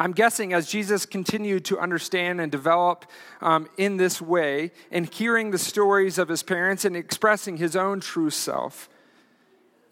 I'm 0.00 0.12
guessing 0.12 0.54
as 0.54 0.66
Jesus 0.66 1.04
continued 1.04 1.66
to 1.66 1.78
understand 1.78 2.40
and 2.40 2.50
develop 2.50 3.04
um, 3.42 3.68
in 3.76 3.98
this 3.98 4.22
way, 4.22 4.72
and 4.90 5.06
hearing 5.12 5.50
the 5.50 5.58
stories 5.58 6.16
of 6.16 6.28
his 6.28 6.42
parents 6.42 6.86
and 6.86 6.96
expressing 6.96 7.58
his 7.58 7.76
own 7.76 8.00
true 8.00 8.30
self, 8.30 8.88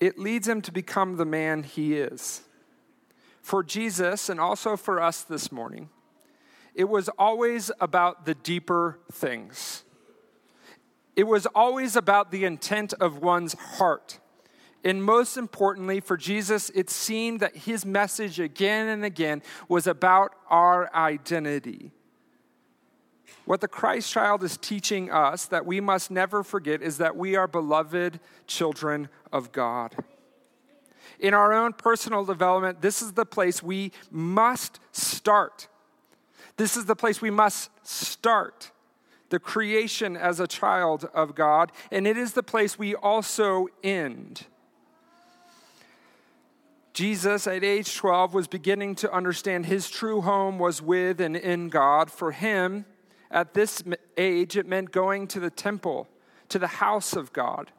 it 0.01 0.19
leads 0.19 0.49
him 0.49 0.63
to 0.63 0.73
become 0.73 1.17
the 1.17 1.27
man 1.27 1.63
he 1.63 1.99
is. 1.99 2.41
For 3.43 3.63
Jesus, 3.63 4.31
and 4.31 4.41
also 4.41 4.79
for 4.79 4.99
us 4.99 5.23
this 5.23 5.53
morning, 5.53 5.91
it 6.75 6.89
was 6.89 7.11
always 7.19 7.71
about 7.79 8.25
the 8.25 8.35
deeper 8.35 8.99
things. 9.13 9.85
It 11.17 11.25
was 11.25 11.45
always 11.55 11.97
about 11.97 12.31
the 12.31 12.47
intent 12.47 12.95
of 12.95 13.19
one's 13.19 13.53
heart. 13.53 14.21
And 14.85 15.03
most 15.03 15.37
importantly, 15.37 16.01
for 16.01 16.17
Jesus, 16.17 16.71
it 16.75 16.89
seemed 16.89 17.41
that 17.41 17.57
his 17.57 17.85
message 17.85 18.39
again 18.39 18.89
and 18.89 19.05
again 19.05 19.43
was 19.69 19.87
about 19.87 20.35
our 20.49 20.93
identity. 20.95 21.93
What 23.45 23.61
the 23.61 23.69
Christ 23.69 24.13
child 24.13 24.45
is 24.45 24.57
teaching 24.57 25.11
us 25.11 25.47
that 25.47 25.67
we 25.67 25.81
must 25.81 26.11
never 26.11 26.43
forget 26.43 26.83
is 26.83 26.99
that 26.99 27.17
we 27.17 27.35
are 27.35 27.49
beloved 27.49 28.21
children 28.47 29.09
of 29.33 29.53
God. 29.53 29.97
In 31.19 31.35
our 31.35 31.53
own 31.53 31.73
personal 31.73 32.25
development, 32.25 32.81
this 32.81 33.03
is 33.03 33.13
the 33.13 33.27
place 33.27 33.63
we 33.63 33.93
must 34.11 34.79
start. 34.93 35.67
This 36.57 36.77
is 36.77 36.85
the 36.85 36.95
place 36.95 37.21
we 37.21 37.31
must 37.31 37.71
start 37.87 38.71
the 39.31 39.39
creation 39.39 40.17
as 40.17 40.41
a 40.41 40.47
child 40.47 41.09
of 41.13 41.35
God, 41.35 41.73
and 41.91 42.07
it 42.07 42.17
is 42.17 42.33
the 42.33 42.43
place 42.43 42.79
we 42.79 42.95
also 42.95 43.69
end. 43.83 44.47
Jesus, 46.99 47.47
at 47.47 47.63
age 47.63 47.95
12, 47.95 48.35
was 48.35 48.49
beginning 48.49 48.97
to 48.97 49.13
understand 49.13 49.67
his 49.67 49.89
true 49.89 50.21
home 50.21 50.59
was 50.59 50.83
with 50.83 51.21
and 51.21 51.37
in 51.37 51.69
God. 51.69 52.11
For 52.11 52.33
him, 52.33 52.87
at 53.31 53.55
this 53.55 53.85
age, 54.17 54.57
it 54.57 54.67
meant 54.67 54.91
going 54.91 55.29
to 55.29 55.39
the 55.39 55.49
temple, 55.49 56.09
to 56.49 56.59
the 56.59 56.67
house 56.67 57.15
of 57.15 57.33
God. 57.33 57.71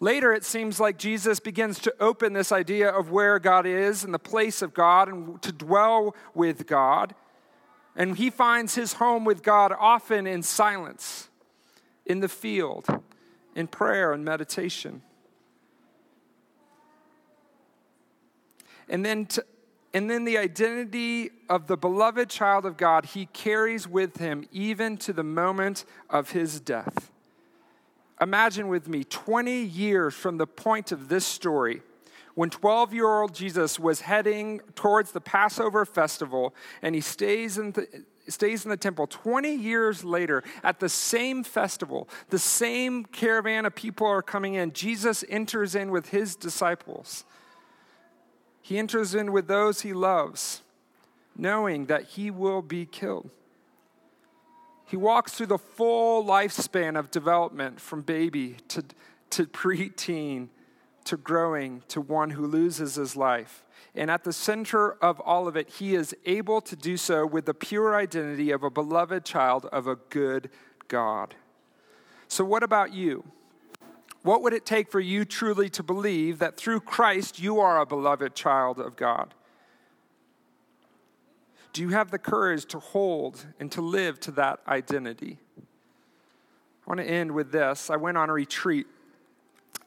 Later, 0.00 0.32
it 0.32 0.42
seems 0.42 0.80
like 0.80 0.98
Jesus 0.98 1.38
begins 1.38 1.78
to 1.78 1.94
open 2.00 2.32
this 2.32 2.50
idea 2.50 2.90
of 2.90 3.12
where 3.12 3.38
God 3.38 3.66
is 3.66 4.02
and 4.02 4.12
the 4.12 4.18
place 4.18 4.62
of 4.62 4.74
God 4.74 5.08
and 5.08 5.40
to 5.40 5.52
dwell 5.52 6.16
with 6.34 6.66
God. 6.66 7.14
And 7.94 8.16
he 8.16 8.30
finds 8.30 8.74
his 8.74 8.94
home 8.94 9.24
with 9.24 9.44
God 9.44 9.72
often 9.78 10.26
in 10.26 10.42
silence, 10.42 11.28
in 12.04 12.18
the 12.18 12.28
field, 12.28 12.84
in 13.54 13.68
prayer 13.68 14.12
and 14.12 14.24
meditation. 14.24 15.02
And 18.88 19.04
then, 19.04 19.26
to, 19.26 19.44
and 19.92 20.10
then 20.10 20.24
the 20.24 20.38
identity 20.38 21.30
of 21.48 21.66
the 21.66 21.76
beloved 21.76 22.28
child 22.28 22.66
of 22.66 22.76
God 22.76 23.06
he 23.06 23.26
carries 23.26 23.88
with 23.88 24.18
him 24.18 24.46
even 24.52 24.96
to 24.98 25.12
the 25.12 25.22
moment 25.22 25.84
of 26.10 26.30
his 26.30 26.60
death. 26.60 27.10
Imagine 28.20 28.68
with 28.68 28.88
me 28.88 29.04
20 29.04 29.62
years 29.62 30.14
from 30.14 30.38
the 30.38 30.46
point 30.46 30.92
of 30.92 31.08
this 31.08 31.26
story 31.26 31.82
when 32.34 32.50
12 32.50 32.92
year 32.92 33.06
old 33.06 33.34
Jesus 33.34 33.78
was 33.78 34.02
heading 34.02 34.60
towards 34.74 35.12
the 35.12 35.20
Passover 35.20 35.84
festival 35.84 36.54
and 36.82 36.94
he 36.94 37.00
stays 37.00 37.58
in, 37.58 37.72
the, 37.72 37.86
stays 38.28 38.64
in 38.64 38.70
the 38.70 38.76
temple. 38.76 39.06
20 39.06 39.54
years 39.54 40.04
later, 40.04 40.42
at 40.62 40.80
the 40.80 40.88
same 40.88 41.44
festival, 41.44 42.08
the 42.30 42.38
same 42.38 43.04
caravan 43.04 43.66
of 43.66 43.74
people 43.74 44.06
are 44.06 44.22
coming 44.22 44.54
in. 44.54 44.72
Jesus 44.72 45.24
enters 45.28 45.74
in 45.74 45.90
with 45.90 46.08
his 46.08 46.36
disciples. 46.36 47.24
He 48.64 48.78
enters 48.78 49.14
in 49.14 49.30
with 49.30 49.46
those 49.46 49.82
he 49.82 49.92
loves, 49.92 50.62
knowing 51.36 51.84
that 51.84 52.04
he 52.04 52.30
will 52.30 52.62
be 52.62 52.86
killed. 52.86 53.28
He 54.86 54.96
walks 54.96 55.34
through 55.34 55.48
the 55.48 55.58
full 55.58 56.24
lifespan 56.24 56.98
of 56.98 57.10
development 57.10 57.78
from 57.78 58.00
baby 58.00 58.56
to, 58.68 58.82
to 59.30 59.44
preteen 59.44 60.48
to 61.04 61.18
growing 61.18 61.82
to 61.88 62.00
one 62.00 62.30
who 62.30 62.46
loses 62.46 62.94
his 62.94 63.14
life. 63.14 63.66
And 63.94 64.10
at 64.10 64.24
the 64.24 64.32
center 64.32 64.92
of 64.92 65.20
all 65.20 65.46
of 65.46 65.58
it, 65.58 65.68
he 65.68 65.94
is 65.94 66.16
able 66.24 66.62
to 66.62 66.74
do 66.74 66.96
so 66.96 67.26
with 67.26 67.44
the 67.44 67.52
pure 67.52 67.94
identity 67.94 68.50
of 68.50 68.62
a 68.62 68.70
beloved 68.70 69.26
child 69.26 69.66
of 69.66 69.86
a 69.86 69.96
good 70.08 70.48
God. 70.88 71.34
So, 72.28 72.46
what 72.46 72.62
about 72.62 72.94
you? 72.94 73.24
What 74.24 74.40
would 74.40 74.54
it 74.54 74.64
take 74.64 74.90
for 74.90 75.00
you 75.00 75.26
truly 75.26 75.68
to 75.68 75.82
believe 75.82 76.38
that 76.38 76.56
through 76.56 76.80
Christ 76.80 77.38
you 77.38 77.60
are 77.60 77.78
a 77.78 77.84
beloved 77.84 78.34
child 78.34 78.80
of 78.80 78.96
God? 78.96 79.34
Do 81.74 81.82
you 81.82 81.90
have 81.90 82.10
the 82.10 82.18
courage 82.18 82.64
to 82.66 82.78
hold 82.78 83.44
and 83.60 83.70
to 83.72 83.82
live 83.82 84.18
to 84.20 84.30
that 84.30 84.60
identity? 84.66 85.36
I 85.58 85.62
want 86.86 87.00
to 87.00 87.06
end 87.06 87.32
with 87.32 87.52
this. 87.52 87.90
I 87.90 87.96
went 87.96 88.16
on 88.16 88.30
a 88.30 88.32
retreat, 88.32 88.86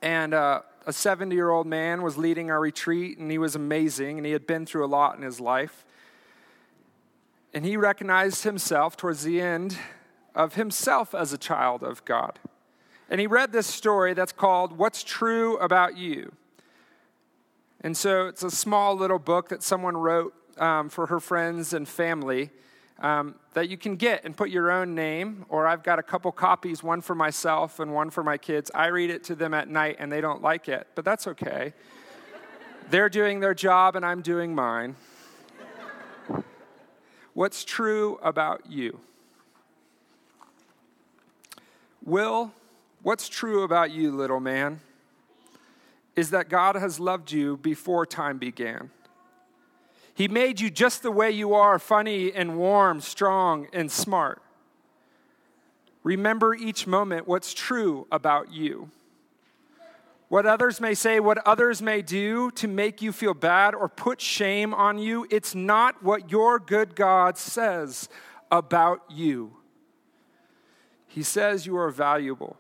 and 0.04 0.36
uh, 0.36 0.62
a 0.86 0.94
70 0.94 1.34
year 1.34 1.50
old 1.50 1.66
man 1.66 2.04
was 2.04 2.16
leading 2.16 2.52
our 2.52 2.60
retreat, 2.60 3.18
and 3.18 3.32
he 3.32 3.40
was 3.40 3.56
amazing, 3.56 4.18
and 4.18 4.26
he 4.26 4.34
had 4.34 4.46
been 4.46 4.68
through 4.68 4.86
a 4.86 4.88
lot 4.88 5.18
in 5.18 5.24
his 5.24 5.40
life. 5.40 5.84
And 7.56 7.66
he 7.66 7.76
recognized 7.76 8.44
himself 8.44 8.96
towards 8.96 9.24
the 9.24 9.42
end 9.42 9.80
of 10.36 10.54
himself 10.54 11.16
as 11.16 11.34
a 11.34 11.40
child 11.40 11.82
of 11.82 12.06
God. 12.06 12.38
And 13.10 13.22
he 13.22 13.28
read 13.28 13.52
this 13.52 13.68
story 13.68 14.14
that's 14.14 14.32
called 14.32 14.78
What's 14.78 15.04
True 15.04 15.58
About 15.58 15.98
You. 15.98 16.34
And 17.82 17.96
so 17.96 18.28
it's 18.28 18.44
a 18.44 18.52
small 18.52 18.96
little 18.96 19.20
book 19.20 19.50
that 19.50 19.64
someone 19.64 19.96
wrote 19.96 20.34
um, 20.58 20.90
for 20.90 21.06
her 21.06 21.20
friends 21.20 21.74
and 21.74 21.88
family 21.88 22.50
um, 23.00 23.36
that 23.54 23.70
you 23.70 23.78
can 23.78 23.96
get 23.96 24.26
and 24.26 24.36
put 24.36 24.50
your 24.50 24.72
own 24.72 24.96
name, 24.96 25.46
or 25.50 25.68
I've 25.68 25.84
got 25.84 26.00
a 26.00 26.04
couple 26.04 26.32
copies, 26.32 26.82
one 26.82 27.02
for 27.02 27.16
myself 27.16 27.80
and 27.80 27.94
one 27.94 28.10
for 28.10 28.24
my 28.24 28.38
kids. 28.38 28.72
I 28.74 28.88
read 28.88 29.10
it 29.10 29.24
to 29.26 29.36
them 29.36 29.54
at 29.54 29.70
night 29.70 29.98
and 30.00 30.12
they 30.12 30.22
don't 30.22 30.42
like 30.42 30.68
it, 30.68 30.88
but 30.96 31.06
that's 31.06 31.28
okay. 31.28 31.74
They're 32.90 33.10
doing 33.10 33.40
their 33.40 33.54
job 33.54 33.96
and 33.96 34.06
I'm 34.06 34.22
doing 34.22 34.56
mine. 34.56 34.96
What's 37.34 37.64
true 37.64 38.18
about 38.24 38.64
you? 38.68 39.00
Will, 42.04 42.52
what's 43.02 43.30
true 43.30 43.64
about 43.64 43.92
you, 43.92 44.12
little 44.12 44.40
man, 44.40 44.82
is 46.16 46.32
that 46.32 46.50
God 46.50 46.76
has 46.76 47.00
loved 47.00 47.32
you 47.32 47.58
before 47.58 48.06
time 48.06 48.38
began. 48.38 48.92
He 50.14 50.28
made 50.28 50.60
you 50.60 50.72
just 50.72 51.04
the 51.04 51.12
way 51.12 51.30
you 51.30 51.54
are 51.54 51.78
funny 51.78 52.34
and 52.34 52.58
warm, 52.58 53.02
strong 53.02 53.68
and 53.72 53.92
smart. 53.92 54.42
Remember 56.04 56.56
each 56.56 56.88
moment 56.88 57.28
what's 57.28 57.54
true 57.54 58.08
about 58.12 58.52
you. 58.52 58.90
What 60.30 60.46
others 60.46 60.82
may 60.82 60.94
say, 60.94 61.20
what 61.20 61.46
others 61.48 61.82
may 61.82 62.02
do 62.02 62.52
to 62.52 62.68
make 62.68 63.02
you 63.02 63.12
feel 63.12 63.34
bad 63.34 63.76
or 63.76 63.88
put 63.88 64.20
shame 64.20 64.74
on 64.74 64.98
you, 64.98 65.26
it's 65.30 65.56
not 65.56 66.04
what 66.04 66.32
your 66.32 66.60
good 66.60 66.96
God 66.96 67.38
says 67.38 68.10
about 68.52 69.04
you. 69.10 69.54
He 71.08 71.24
says 71.24 71.66
you 71.66 71.78
are 71.78 71.90
valuable, 71.90 72.58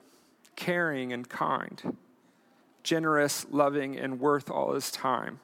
caring, 0.58 1.14
and 1.14 1.30
kind, 1.30 1.96
generous, 2.84 3.46
loving, 3.50 3.98
and 3.98 4.20
worth 4.20 4.52
all 4.52 4.74
his 4.74 4.92
time. 4.92 5.40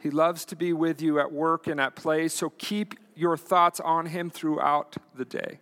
He 0.00 0.10
loves 0.10 0.44
to 0.46 0.56
be 0.56 0.72
with 0.72 1.02
you 1.02 1.18
at 1.18 1.32
work 1.32 1.66
and 1.66 1.80
at 1.80 1.96
play, 1.96 2.28
so 2.28 2.50
keep 2.50 2.94
your 3.16 3.36
thoughts 3.36 3.80
on 3.80 4.06
Him 4.06 4.30
throughout 4.30 4.96
the 5.14 5.24
day. 5.24 5.58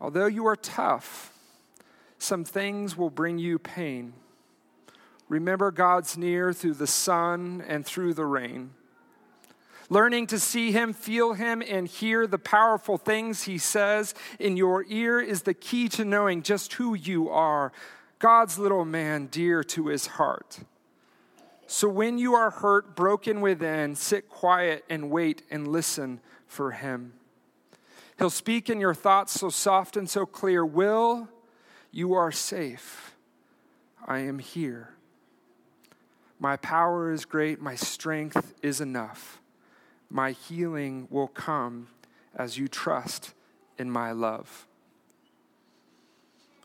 Although 0.00 0.26
you 0.26 0.46
are 0.46 0.56
tough, 0.56 1.32
some 2.18 2.44
things 2.44 2.96
will 2.96 3.10
bring 3.10 3.38
you 3.38 3.58
pain. 3.58 4.14
Remember 5.28 5.70
God's 5.70 6.16
near 6.16 6.52
through 6.52 6.74
the 6.74 6.86
sun 6.86 7.62
and 7.66 7.84
through 7.84 8.14
the 8.14 8.24
rain. 8.24 8.70
Learning 9.88 10.26
to 10.26 10.38
see 10.38 10.72
Him, 10.72 10.92
feel 10.92 11.34
Him, 11.34 11.62
and 11.66 11.86
hear 11.86 12.26
the 12.26 12.38
powerful 12.38 12.98
things 12.98 13.44
He 13.44 13.58
says 13.58 14.14
in 14.38 14.56
your 14.56 14.84
ear 14.88 15.20
is 15.20 15.42
the 15.42 15.54
key 15.54 15.88
to 15.90 16.04
knowing 16.04 16.42
just 16.42 16.72
who 16.74 16.94
you 16.94 17.28
are 17.28 17.72
God's 18.18 18.58
little 18.58 18.84
man, 18.84 19.26
dear 19.26 19.62
to 19.64 19.88
His 19.88 20.06
heart. 20.06 20.60
So 21.66 21.88
when 21.88 22.18
you 22.18 22.34
are 22.34 22.50
hurt, 22.50 22.94
broken 22.94 23.40
within, 23.40 23.96
sit 23.96 24.28
quiet 24.28 24.84
and 24.88 25.10
wait 25.10 25.42
and 25.50 25.66
listen 25.66 26.20
for 26.46 26.70
him. 26.70 27.14
He'll 28.18 28.30
speak 28.30 28.70
in 28.70 28.80
your 28.80 28.94
thoughts 28.94 29.32
so 29.32 29.50
soft 29.50 29.96
and 29.96 30.08
so 30.08 30.24
clear. 30.24 30.64
Will, 30.64 31.28
you 31.90 32.14
are 32.14 32.30
safe. 32.32 33.16
I 34.06 34.20
am 34.20 34.38
here. 34.38 34.94
My 36.38 36.56
power 36.56 37.12
is 37.12 37.24
great. 37.24 37.60
My 37.60 37.74
strength 37.74 38.54
is 38.62 38.80
enough. 38.80 39.40
My 40.10 40.32
healing 40.32 41.08
will 41.10 41.28
come 41.28 41.88
as 42.34 42.58
you 42.58 42.68
trust 42.68 43.34
in 43.78 43.90
my 43.90 44.12
love. 44.12 44.66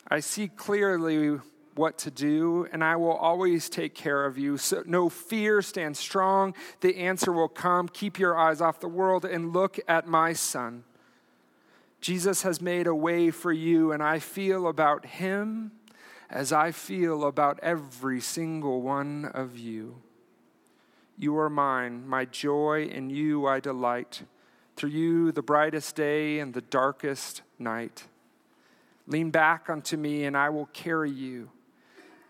I 0.08 0.20
see 0.20 0.48
clearly 0.50 1.40
what 1.76 1.98
to 2.00 2.12
do, 2.12 2.68
and 2.72 2.84
I 2.84 2.96
will 2.98 3.14
always 3.14 3.70
take 3.70 3.96
care 3.96 4.26
of 4.26 4.38
you. 4.38 4.58
So 4.58 4.84
no 4.86 5.10
fear, 5.10 5.62
stand 5.62 5.96
strong. 5.96 6.54
The 6.82 6.98
answer 6.98 7.32
will 7.32 7.48
come. 7.48 7.88
Keep 7.88 8.20
your 8.20 8.38
eyes 8.38 8.62
off 8.62 8.80
the 8.80 8.90
world 8.90 9.24
and 9.24 9.54
look 9.54 9.80
at 9.88 10.08
my 10.08 10.34
son. 10.34 10.84
Jesus 12.02 12.42
has 12.42 12.62
made 12.62 12.88
a 12.88 12.96
way 12.96 13.32
for 13.32 13.54
you, 13.54 13.92
and 13.92 14.04
I 14.04 14.20
feel 14.20 14.68
about 14.68 15.06
him 15.06 15.72
as 16.30 16.52
I 16.52 16.72
feel 16.72 17.24
about 17.24 17.60
every 17.62 18.20
single 18.20 18.82
one 18.82 19.26
of 19.26 19.58
you. 19.58 20.02
You 21.22 21.38
are 21.38 21.52
mine, 21.52 22.08
my 22.08 22.26
joy, 22.26 22.86
in 22.86 23.12
you 23.12 23.46
I 23.46 23.60
delight. 23.60 24.24
Through 24.76 24.90
you, 24.90 25.32
the 25.32 25.44
brightest 25.44 25.96
day 25.96 26.40
and 26.40 26.52
the 26.52 26.62
darkest 26.62 27.44
night. 27.60 28.06
Lean 29.06 29.30
back 29.30 29.70
unto 29.70 29.98
me, 29.98 30.24
and 30.24 30.36
I 30.36 30.50
will 30.50 30.66
carry 30.74 31.12
you. 31.12 31.52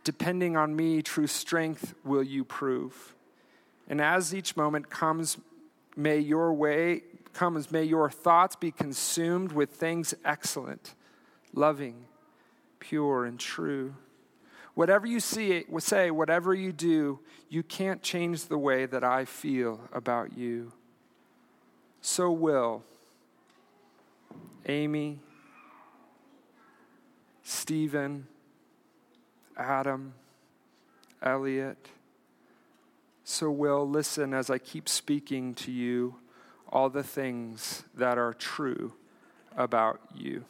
Depending 0.04 0.58
on 0.58 0.75
me, 0.75 1.01
true 1.01 1.27
strength 1.27 1.93
will 2.04 2.21
you 2.21 2.43
prove. 2.43 3.15
And 3.88 4.01
as 4.01 4.36
each 4.36 4.58
moment 4.58 4.89
comes, 4.89 5.38
may 5.95 6.19
your 6.19 6.51
way 6.51 7.04
comes, 7.32 7.71
may 7.71 7.86
your 7.86 8.10
thoughts 8.10 8.58
be 8.58 8.71
consumed 8.71 9.54
with 9.54 9.69
things 9.69 10.13
excellent, 10.25 10.95
loving, 11.54 12.08
pure, 12.82 13.23
and 13.23 13.39
true. 13.39 13.93
Whatever 14.74 15.06
you 15.06 15.20
see, 15.20 15.66
say, 15.80 16.12
whatever 16.12 16.54
you 16.54 16.72
do, 16.72 17.20
you 17.50 17.64
can't 17.64 18.02
change 18.02 18.46
the 18.46 18.58
way 18.58 18.86
that 18.86 19.04
I 19.04 19.26
feel 19.26 19.82
about 19.92 20.38
you. 20.38 20.72
So 22.02 22.32
will 22.32 22.84
Amy, 24.68 25.20
Stephen, 27.44 28.28
Adam, 29.58 30.14
Elliot. 31.22 31.90
So, 33.24 33.50
Will, 33.52 33.88
listen 33.88 34.34
as 34.34 34.50
I 34.50 34.58
keep 34.58 34.90
speaking 34.90 35.54
to 35.56 35.72
you 35.72 36.16
all 36.70 36.90
the 36.90 37.04
things 37.04 37.84
that 37.96 38.18
are 38.18 38.34
true 38.34 38.94
about 39.56 40.00
you. 40.16 40.46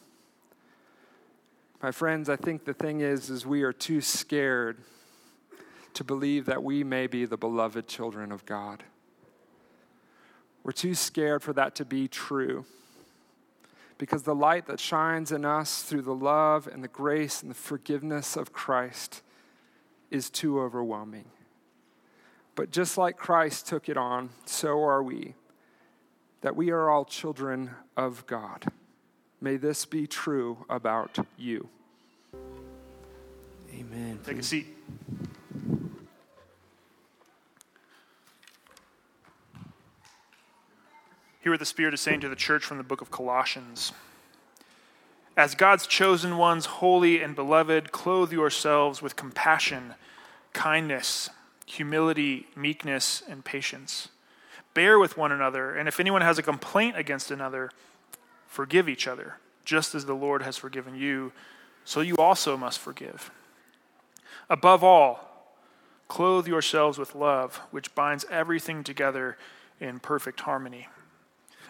My 1.82 1.90
friends, 1.90 2.28
I 2.28 2.36
think 2.36 2.64
the 2.64 2.74
thing 2.74 3.00
is 3.00 3.28
is 3.28 3.44
we 3.44 3.64
are 3.64 3.72
too 3.72 4.00
scared 4.00 4.78
to 5.94 6.04
believe 6.04 6.46
that 6.46 6.62
we 6.62 6.84
may 6.84 7.08
be 7.08 7.24
the 7.24 7.36
beloved 7.36 7.88
children 7.88 8.30
of 8.30 8.46
God. 8.46 8.84
We're 10.62 10.70
too 10.70 10.94
scared 10.94 11.42
for 11.42 11.52
that 11.54 11.74
to 11.76 11.84
be 11.84 12.06
true 12.06 12.66
because 13.98 14.22
the 14.22 14.34
light 14.34 14.66
that 14.66 14.78
shines 14.78 15.32
in 15.32 15.44
us 15.44 15.82
through 15.82 16.02
the 16.02 16.14
love 16.14 16.68
and 16.68 16.84
the 16.84 16.88
grace 16.88 17.42
and 17.42 17.50
the 17.50 17.56
forgiveness 17.56 18.36
of 18.36 18.52
Christ 18.52 19.22
is 20.08 20.30
too 20.30 20.60
overwhelming. 20.60 21.24
But 22.54 22.70
just 22.70 22.96
like 22.96 23.16
Christ 23.16 23.66
took 23.66 23.88
it 23.88 23.96
on, 23.96 24.30
so 24.44 24.84
are 24.84 25.02
we, 25.02 25.34
that 26.42 26.54
we 26.54 26.70
are 26.70 26.88
all 26.88 27.04
children 27.04 27.70
of 27.96 28.24
God. 28.28 28.66
May 29.42 29.56
this 29.56 29.84
be 29.84 30.06
true 30.06 30.64
about 30.70 31.18
you. 31.36 31.68
Amen. 33.74 34.20
Take 34.24 34.38
a 34.38 34.42
seat. 34.44 34.68
Hear 41.40 41.50
what 41.50 41.58
the 41.58 41.66
Spirit 41.66 41.92
is 41.92 42.00
saying 42.00 42.20
to 42.20 42.28
the 42.28 42.36
church 42.36 42.64
from 42.64 42.78
the 42.78 42.84
book 42.84 43.00
of 43.00 43.10
Colossians. 43.10 43.92
As 45.36 45.56
God's 45.56 45.88
chosen 45.88 46.36
ones, 46.36 46.66
holy 46.66 47.20
and 47.20 47.34
beloved, 47.34 47.90
clothe 47.90 48.32
yourselves 48.32 49.02
with 49.02 49.16
compassion, 49.16 49.94
kindness, 50.52 51.28
humility, 51.66 52.46
meekness, 52.54 53.24
and 53.28 53.44
patience. 53.44 54.06
Bear 54.72 55.00
with 55.00 55.16
one 55.16 55.32
another, 55.32 55.74
and 55.74 55.88
if 55.88 55.98
anyone 55.98 56.22
has 56.22 56.38
a 56.38 56.42
complaint 56.44 56.96
against 56.96 57.32
another, 57.32 57.72
forgive 58.52 58.86
each 58.86 59.08
other, 59.08 59.36
just 59.64 59.94
as 59.94 60.04
the 60.04 60.14
Lord 60.14 60.42
has 60.42 60.58
forgiven 60.58 60.94
you, 60.94 61.32
so 61.84 62.02
you 62.02 62.16
also 62.16 62.54
must 62.56 62.78
forgive. 62.78 63.30
Above 64.50 64.84
all, 64.84 65.56
clothe 66.06 66.46
yourselves 66.46 66.98
with 66.98 67.14
love, 67.14 67.56
which 67.70 67.94
binds 67.94 68.26
everything 68.30 68.84
together 68.84 69.38
in 69.80 69.98
perfect 69.98 70.40
harmony. 70.40 70.86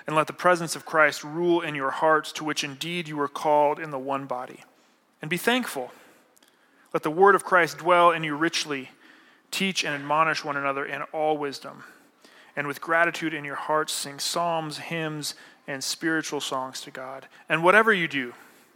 And 0.08 0.16
let 0.16 0.26
the 0.26 0.32
presence 0.32 0.74
of 0.74 0.84
Christ 0.84 1.22
rule 1.22 1.60
in 1.60 1.76
your 1.76 1.92
hearts, 1.92 2.32
to 2.32 2.44
which 2.44 2.64
indeed 2.64 3.06
you 3.06 3.16
were 3.16 3.28
called 3.28 3.78
in 3.78 3.92
the 3.92 3.98
one 3.98 4.26
body. 4.26 4.64
And 5.20 5.30
be 5.30 5.36
thankful. 5.36 5.92
Let 6.92 7.04
the 7.04 7.10
word 7.10 7.36
of 7.36 7.44
Christ 7.44 7.78
dwell 7.78 8.10
in 8.10 8.24
you 8.24 8.34
richly. 8.34 8.90
Teach 9.52 9.84
and 9.84 9.94
admonish 9.94 10.44
one 10.44 10.56
another 10.56 10.84
in 10.84 11.02
all 11.12 11.38
wisdom. 11.38 11.84
And 12.56 12.66
with 12.66 12.80
gratitude 12.80 13.32
in 13.32 13.44
your 13.44 13.54
hearts, 13.54 13.92
sing 13.92 14.18
psalms, 14.18 14.78
hymns, 14.78 15.36
and 15.66 15.82
spiritual 15.82 16.40
songs 16.40 16.80
to 16.82 16.90
God. 16.90 17.26
And 17.48 17.62
whatever 17.62 17.92
you 17.92 18.08
do, 18.08 18.34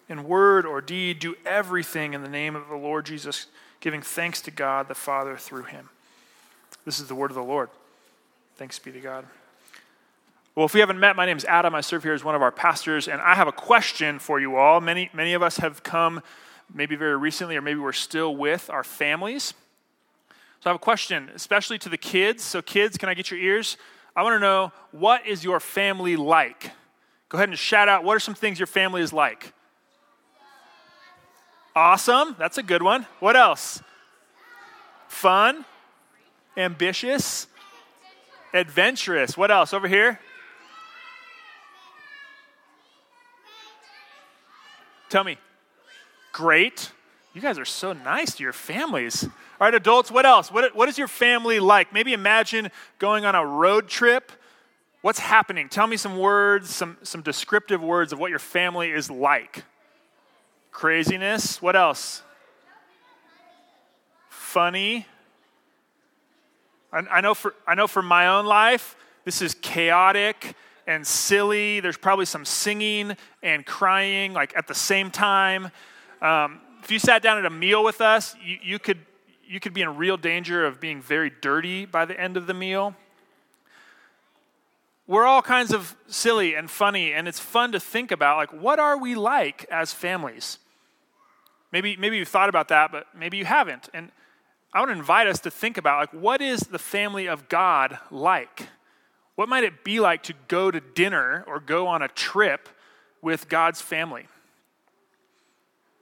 in 0.08 0.24
word 0.24 0.64
or 0.64 0.80
deed, 0.80 1.18
do 1.18 1.34
everything 1.44 2.14
in 2.14 2.22
the 2.22 2.28
name 2.28 2.54
of 2.54 2.68
the 2.68 2.76
Lord 2.76 3.06
Jesus, 3.06 3.46
giving 3.80 4.02
thanks 4.02 4.40
to 4.42 4.50
God 4.50 4.88
the 4.88 4.94
Father 4.94 5.36
through 5.36 5.64
him. 5.64 5.88
This 6.84 7.00
is 7.00 7.08
the 7.08 7.14
word 7.14 7.30
of 7.30 7.34
the 7.34 7.42
Lord. 7.42 7.68
Thanks 8.56 8.78
be 8.78 8.92
to 8.92 9.00
God. 9.00 9.26
Well, 10.54 10.64
if 10.64 10.72
we 10.72 10.80
haven't 10.80 10.98
met, 10.98 11.16
my 11.16 11.26
name 11.26 11.36
is 11.36 11.44
Adam. 11.44 11.74
I 11.74 11.82
serve 11.82 12.02
here 12.02 12.14
as 12.14 12.24
one 12.24 12.34
of 12.34 12.40
our 12.40 12.52
pastors, 12.52 13.08
and 13.08 13.20
I 13.20 13.34
have 13.34 13.48
a 13.48 13.52
question 13.52 14.18
for 14.18 14.40
you 14.40 14.56
all. 14.56 14.80
Many, 14.80 15.10
many 15.12 15.34
of 15.34 15.42
us 15.42 15.58
have 15.58 15.82
come 15.82 16.22
maybe 16.72 16.96
very 16.96 17.16
recently, 17.16 17.56
or 17.56 17.60
maybe 17.60 17.78
we're 17.78 17.92
still 17.92 18.34
with 18.34 18.70
our 18.70 18.82
families. 18.82 19.52
So 20.60 20.70
I 20.70 20.72
have 20.72 20.76
a 20.76 20.78
question, 20.78 21.30
especially 21.34 21.78
to 21.80 21.88
the 21.88 21.98
kids. 21.98 22.42
So, 22.42 22.62
kids, 22.62 22.96
can 22.96 23.08
I 23.08 23.14
get 23.14 23.30
your 23.30 23.38
ears? 23.38 23.76
I 24.16 24.22
want 24.22 24.34
to 24.34 24.40
know 24.40 24.72
what 24.92 25.26
is 25.26 25.44
your 25.44 25.60
family 25.60 26.16
like? 26.16 26.70
Go 27.28 27.36
ahead 27.36 27.50
and 27.50 27.58
shout 27.58 27.86
out 27.86 28.02
what 28.02 28.16
are 28.16 28.20
some 28.20 28.34
things 28.34 28.58
your 28.58 28.66
family 28.66 29.02
is 29.02 29.12
like? 29.12 29.52
Awesome. 31.74 32.34
That's 32.38 32.56
a 32.56 32.62
good 32.62 32.82
one. 32.82 33.06
What 33.20 33.36
else? 33.36 33.82
Fun, 35.08 35.66
ambitious, 36.56 37.46
adventurous. 38.54 39.36
What 39.36 39.50
else? 39.50 39.74
Over 39.74 39.86
here? 39.86 40.18
Tell 45.10 45.24
me. 45.24 45.36
Great. 46.32 46.90
You 47.36 47.42
guys 47.42 47.58
are 47.58 47.66
so 47.66 47.92
nice 47.92 48.34
to 48.36 48.42
your 48.42 48.54
families. 48.54 49.22
All 49.24 49.30
right, 49.60 49.74
adults, 49.74 50.10
what 50.10 50.24
else? 50.24 50.50
What, 50.50 50.74
what 50.74 50.88
is 50.88 50.96
your 50.96 51.06
family 51.06 51.60
like? 51.60 51.92
Maybe 51.92 52.14
imagine 52.14 52.70
going 52.98 53.26
on 53.26 53.34
a 53.34 53.44
road 53.44 53.88
trip. 53.88 54.32
What's 55.02 55.18
happening? 55.18 55.68
Tell 55.68 55.86
me 55.86 55.98
some 55.98 56.16
words, 56.16 56.74
some, 56.74 56.96
some 57.02 57.20
descriptive 57.20 57.82
words 57.82 58.14
of 58.14 58.18
what 58.18 58.30
your 58.30 58.38
family 58.38 58.90
is 58.90 59.10
like. 59.10 59.64
Craziness. 60.70 61.60
What 61.60 61.76
else? 61.76 62.22
Funny. 64.30 65.04
I, 66.90 67.00
I, 67.00 67.20
know 67.20 67.34
for, 67.34 67.54
I 67.66 67.74
know 67.74 67.86
for 67.86 68.00
my 68.00 68.28
own 68.28 68.46
life, 68.46 68.96
this 69.26 69.42
is 69.42 69.52
chaotic 69.60 70.54
and 70.86 71.06
silly. 71.06 71.80
There's 71.80 71.98
probably 71.98 72.24
some 72.24 72.46
singing 72.46 73.14
and 73.42 73.66
crying 73.66 74.32
like 74.32 74.56
at 74.56 74.68
the 74.68 74.74
same 74.74 75.10
time. 75.10 75.70
Um, 76.22 76.60
if 76.86 76.92
you 76.92 77.00
sat 77.00 77.20
down 77.20 77.36
at 77.36 77.44
a 77.44 77.50
meal 77.50 77.82
with 77.82 78.00
us, 78.00 78.36
you, 78.40 78.58
you, 78.62 78.78
could, 78.78 78.98
you 79.44 79.58
could 79.58 79.74
be 79.74 79.82
in 79.82 79.96
real 79.96 80.16
danger 80.16 80.64
of 80.64 80.78
being 80.78 81.02
very 81.02 81.32
dirty 81.40 81.84
by 81.84 82.04
the 82.04 82.18
end 82.18 82.36
of 82.36 82.46
the 82.46 82.54
meal. 82.54 82.94
We're 85.08 85.24
all 85.24 85.42
kinds 85.42 85.72
of 85.72 85.96
silly 86.06 86.54
and 86.54 86.70
funny, 86.70 87.12
and 87.12 87.26
it's 87.26 87.40
fun 87.40 87.72
to 87.72 87.80
think 87.80 88.12
about 88.12 88.36
like, 88.36 88.52
what 88.52 88.78
are 88.78 88.96
we 88.96 89.16
like 89.16 89.64
as 89.68 89.92
families? 89.92 90.60
Maybe, 91.72 91.96
maybe 91.96 92.18
you've 92.18 92.28
thought 92.28 92.48
about 92.48 92.68
that, 92.68 92.92
but 92.92 93.08
maybe 93.18 93.36
you 93.36 93.46
haven't. 93.46 93.88
And 93.92 94.12
I 94.72 94.84
to 94.84 94.92
invite 94.92 95.26
us 95.26 95.40
to 95.40 95.50
think 95.50 95.78
about 95.78 95.98
like, 95.98 96.22
what 96.22 96.40
is 96.40 96.60
the 96.60 96.78
family 96.78 97.26
of 97.26 97.48
God 97.48 97.98
like? 98.12 98.68
What 99.34 99.48
might 99.48 99.64
it 99.64 99.82
be 99.82 99.98
like 99.98 100.22
to 100.22 100.34
go 100.46 100.70
to 100.70 100.78
dinner 100.78 101.42
or 101.48 101.58
go 101.58 101.88
on 101.88 102.02
a 102.02 102.08
trip 102.08 102.68
with 103.20 103.48
God's 103.48 103.80
family? 103.80 104.28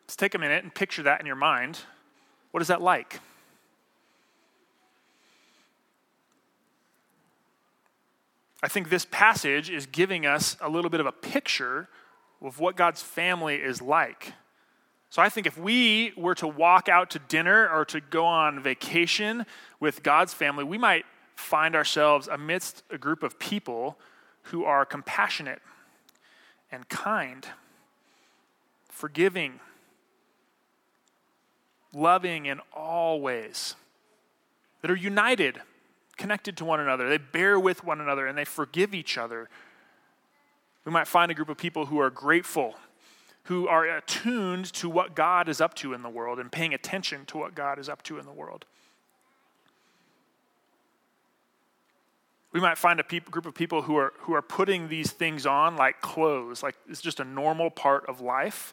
Let's 0.07 0.17
take 0.17 0.35
a 0.35 0.39
minute 0.39 0.63
and 0.63 0.75
picture 0.75 1.03
that 1.05 1.21
in 1.21 1.27
your 1.27 1.37
mind. 1.37 1.81
What 2.51 2.61
is 2.63 2.69
that 2.69 2.83
like? 2.83 3.21
I 8.63 8.69
think 8.69 8.89
this 8.89 9.07
passage 9.11 9.69
is 9.69 9.87
giving 9.87 10.25
us 10.25 10.57
a 10.61 10.69
little 10.69 10.91
bit 10.91 11.01
of 11.01 11.07
a 11.07 11.13
picture 11.13 11.89
of 12.41 12.61
what 12.61 12.77
God's 12.77 13.03
family 13.03 13.57
is 13.57 13.83
like. 13.83 14.33
So 15.11 15.23
I 15.23 15.29
think 15.29 15.47
if 15.47 15.59
we 15.59 16.13
were 16.17 16.35
to 16.37 16.49
walk 16.49 16.89
out 16.89 17.11
to 17.11 17.19
dinner 17.19 17.69
or 17.69 17.85
to 17.87 18.01
go 18.01 18.25
on 18.25 18.63
vacation 18.63 19.47
with 19.81 20.03
God's 20.03 20.35
family, 20.35 20.65
we 20.65 20.79
might 20.79 21.05
find 21.37 21.77
ourselves 21.77 22.27
amidst 22.27 22.83
a 22.91 22.99
group 22.99 23.23
of 23.23 23.39
people 23.39 23.99
who 24.45 24.65
are 24.65 24.85
compassionate 24.85 25.61
and 26.73 26.89
kind, 26.89 27.47
forgiving, 28.89 29.61
loving 31.95 32.47
in 32.47 32.61
all 32.73 33.21
ways, 33.21 33.75
that 34.83 34.91
are 34.91 34.97
united, 34.97 35.61
connected 36.17 36.57
to 36.59 36.65
one 36.65 36.81
another. 36.81 37.09
They 37.09 37.19
bear 37.19 37.59
with 37.59 37.85
one 37.85 38.01
another 38.01 38.27
and 38.27 38.37
they 38.37 38.45
forgive 38.45 38.95
each 38.95 39.17
other. 39.19 39.49
We 40.85 40.93
might 40.93 41.07
find 41.07 41.31
a 41.31 41.35
group 41.35 41.49
of 41.49 41.57
people 41.57 41.87
who 41.87 41.99
are 41.99 42.11
grateful, 42.11 42.75
who 43.45 43.69
are 43.69 43.85
attuned 43.85 44.73
to 44.75 44.89
what 44.91 45.15
God 45.15 45.49
is 45.49 45.61
up 45.61 45.75
to 45.77 45.95
in 45.95 46.03
the 46.03 46.11
world 46.11 46.39
and 46.39 46.53
paying 46.53 46.75
attention 46.75 47.25
to 47.27 47.39
what 47.39 47.55
God 47.55 47.79
is 47.79 47.89
up 47.89 48.03
to 48.05 48.19
in 48.19 48.27
the 48.27 48.33
world. 48.33 48.67
we 52.55 52.61
might 52.61 52.79
find 52.79 53.01
a 53.01 53.03
group 53.03 53.47
of 53.47 53.55
people 53.55 53.83
who 53.83 53.97
are, 53.97 54.13
who 54.21 54.33
are 54.33 54.41
putting 54.41 54.89
these 54.89 55.11
things 55.11 55.45
on 55.45 55.77
like 55.77 56.01
clothes, 56.01 56.63
like 56.63 56.77
it's 56.89 57.03
just 57.03 57.19
a 57.19 57.25
normal 57.25 57.69
part 57.69 58.07
of 58.09 58.21
life. 58.21 58.73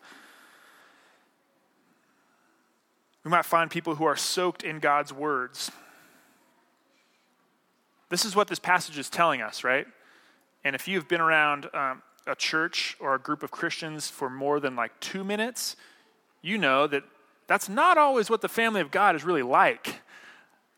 We 3.23 3.31
might 3.31 3.45
find 3.45 3.69
people 3.69 3.95
who 3.95 4.05
are 4.05 4.15
soaked 4.15 4.63
in 4.63 4.79
God's 4.79 5.13
words. 5.13 5.71
This 8.09 8.25
is 8.25 8.35
what 8.35 8.47
this 8.47 8.59
passage 8.59 8.97
is 8.97 9.09
telling 9.09 9.41
us, 9.41 9.63
right? 9.63 9.87
And 10.63 10.75
if 10.75 10.87
you've 10.87 11.07
been 11.07 11.21
around 11.21 11.67
um, 11.73 12.01
a 12.27 12.35
church 12.35 12.97
or 12.99 13.15
a 13.15 13.19
group 13.19 13.43
of 13.43 13.51
Christians 13.51 14.09
for 14.09 14.29
more 14.29 14.59
than 14.59 14.75
like 14.75 14.99
two 14.99 15.23
minutes, 15.23 15.75
you 16.41 16.57
know 16.57 16.87
that 16.87 17.03
that's 17.47 17.69
not 17.69 17.97
always 17.97 18.29
what 18.29 18.41
the 18.41 18.49
family 18.49 18.81
of 18.81 18.91
God 18.91 19.15
is 19.15 19.23
really 19.23 19.43
like. 19.43 20.01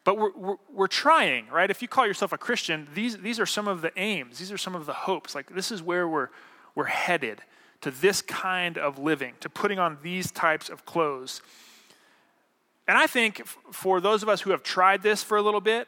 But 0.04 0.18
we're, 0.18 0.32
we're, 0.36 0.56
we're, 0.74 0.88
trying, 0.88 1.48
right? 1.48 1.72
If 1.72 1.82
you 1.82 1.88
call 1.88 2.06
yourself 2.06 2.34
a 2.34 2.38
Christian, 2.38 2.90
these, 2.94 3.18
these 3.18 3.40
are 3.40 3.46
some 3.46 3.70
of 3.70 3.82
the 3.82 3.92
aims, 3.98 4.38
these 4.38 4.52
are 4.52 4.58
some 4.58 4.76
of 4.76 4.86
the 4.86 4.94
hopes. 4.94 5.34
Like, 5.34 5.54
this 5.54 5.72
is 5.72 5.82
where 5.82 6.08
we're, 6.08 6.30
we're 6.76 6.86
headed 6.86 7.42
to 7.82 7.92
this 7.92 8.22
kind 8.22 8.78
of 8.78 9.00
living, 9.00 9.34
to 9.40 9.50
putting 9.50 9.80
on 9.80 9.98
these 10.02 10.30
types 10.32 10.70
of 10.70 10.86
clothes. 10.86 11.42
And 12.88 12.98
I 12.98 13.08
think 13.08 13.46
for 13.72 14.02
those 14.02 14.24
of 14.24 14.30
us 14.30 14.42
who 14.42 14.52
have 14.52 14.64
tried 14.64 15.04
this 15.04 15.24
for 15.24 15.38
a 15.38 15.42
little 15.42 15.62
bit, 15.62 15.88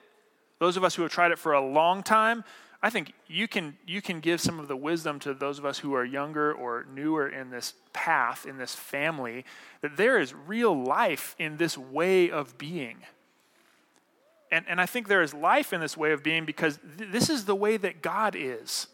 those 0.59 0.77
of 0.77 0.83
us 0.83 0.95
who 0.95 1.01
have 1.01 1.11
tried 1.11 1.31
it 1.31 1.39
for 1.39 1.53
a 1.53 1.61
long 1.61 2.03
time, 2.03 2.43
I 2.81 2.89
think 2.89 3.13
you 3.27 3.47
can, 3.47 3.77
you 3.85 4.01
can 4.01 4.19
give 4.19 4.39
some 4.39 4.59
of 4.59 4.67
the 4.67 4.75
wisdom 4.75 5.19
to 5.21 5.33
those 5.33 5.59
of 5.59 5.65
us 5.65 5.79
who 5.79 5.93
are 5.93 6.05
younger 6.05 6.53
or 6.53 6.85
newer 6.93 7.27
in 7.27 7.49
this 7.49 7.73
path, 7.93 8.45
in 8.45 8.57
this 8.57 8.75
family, 8.75 9.43
that 9.81 9.97
there 9.97 10.19
is 10.19 10.33
real 10.33 10.73
life 10.73 11.35
in 11.39 11.57
this 11.57 11.77
way 11.77 12.29
of 12.29 12.57
being 12.57 12.97
and, 14.55 14.65
and 14.69 14.79
I 14.79 14.85
think 14.85 15.09
there 15.09 15.21
is 15.21 15.33
life 15.33 15.73
in 15.73 15.81
this 15.81 15.97
way 15.97 16.11
of 16.11 16.23
being 16.23 16.45
because 16.45 16.79
th- 16.97 17.11
this 17.11 17.29
is 17.29 17.43
the 17.43 17.55
way 17.55 17.77
that 17.77 18.01
God 18.01 18.35
is. 18.37 18.87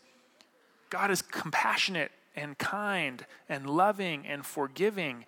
God 0.90 1.12
is 1.12 1.22
compassionate 1.22 2.12
and 2.36 2.58
kind 2.58 3.26
and 3.50 3.70
loving 3.70 4.26
and 4.26 4.46
forgiving. 4.46 5.26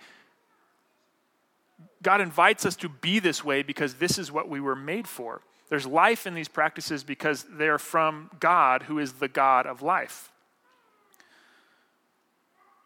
God 2.01 2.21
invites 2.21 2.65
us 2.65 2.75
to 2.77 2.89
be 2.89 3.19
this 3.19 3.43
way 3.43 3.63
because 3.63 3.95
this 3.95 4.17
is 4.17 4.31
what 4.31 4.49
we 4.49 4.59
were 4.59 4.75
made 4.75 5.07
for. 5.07 5.41
There's 5.69 5.87
life 5.87 6.27
in 6.27 6.33
these 6.33 6.47
practices 6.47 7.03
because 7.03 7.45
they're 7.49 7.79
from 7.79 8.29
God, 8.39 8.83
who 8.83 8.99
is 8.99 9.13
the 9.13 9.27
God 9.27 9.65
of 9.65 9.81
life. 9.81 10.31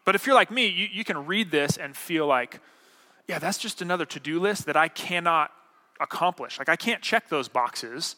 But 0.04 0.14
if 0.14 0.26
you're 0.26 0.34
like 0.34 0.50
me, 0.50 0.66
you, 0.66 0.88
you 0.90 1.04
can 1.04 1.26
read 1.26 1.50
this 1.50 1.76
and 1.76 1.94
feel 1.94 2.26
like, 2.26 2.60
yeah, 3.26 3.38
that's 3.38 3.58
just 3.58 3.82
another 3.82 4.06
to 4.06 4.20
do 4.20 4.40
list 4.40 4.64
that 4.64 4.76
I 4.76 4.88
cannot 4.88 5.50
accomplish. 6.00 6.58
Like, 6.58 6.70
I 6.70 6.76
can't 6.76 7.02
check 7.02 7.28
those 7.28 7.48
boxes. 7.48 8.16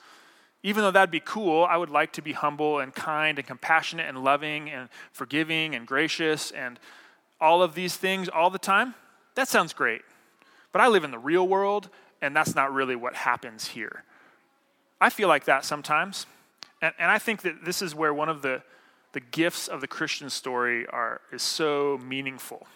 Even 0.63 0.83
though 0.83 0.91
that'd 0.91 1.11
be 1.11 1.19
cool, 1.19 1.65
I 1.65 1.77
would 1.77 1.91
like 1.91 2.13
to 2.13 2.23
be 2.23 2.33
humble 2.33 2.79
and 2.79 2.95
kind 2.95 3.39
and 3.39 3.47
compassionate 3.47 4.09
and 4.09 4.23
loving 4.23 4.71
and 4.71 4.89
forgiving 5.11 5.75
and 5.75 5.87
gracious 5.87 6.51
and 6.53 6.79
all 7.41 7.63
of 7.63 7.75
these 7.75 7.97
things 7.97 8.29
all 8.29 8.51
the 8.51 8.59
time. 8.59 8.95
That 9.35 9.49
sounds 9.49 9.73
great. 9.73 10.03
But 10.73 10.81
I 10.81 10.89
live 10.89 11.05
in 11.05 11.11
the 11.11 11.19
real 11.19 11.47
world, 11.47 11.89
and 12.23 12.35
that's 12.35 12.55
not 12.55 12.73
really 12.73 12.97
what 12.97 13.15
happens 13.15 13.69
here. 13.69 14.05
I 15.01 15.11
feel 15.11 15.29
like 15.29 15.45
that 15.45 15.65
sometimes. 15.65 16.27
And, 16.83 16.95
and 16.99 17.11
I 17.11 17.19
think 17.19 17.43
that 17.43 17.65
this 17.65 17.83
is 17.83 17.95
where 17.95 18.15
one 18.15 18.29
of 18.29 18.43
the, 18.43 18.63
the 19.13 19.21
gifts 19.21 19.69
of 19.69 19.81
the 19.81 19.89
Christian 19.89 20.31
story 20.31 20.87
are, 20.87 21.21
is 21.33 21.43
so 21.43 21.99
meaningful 22.05 22.67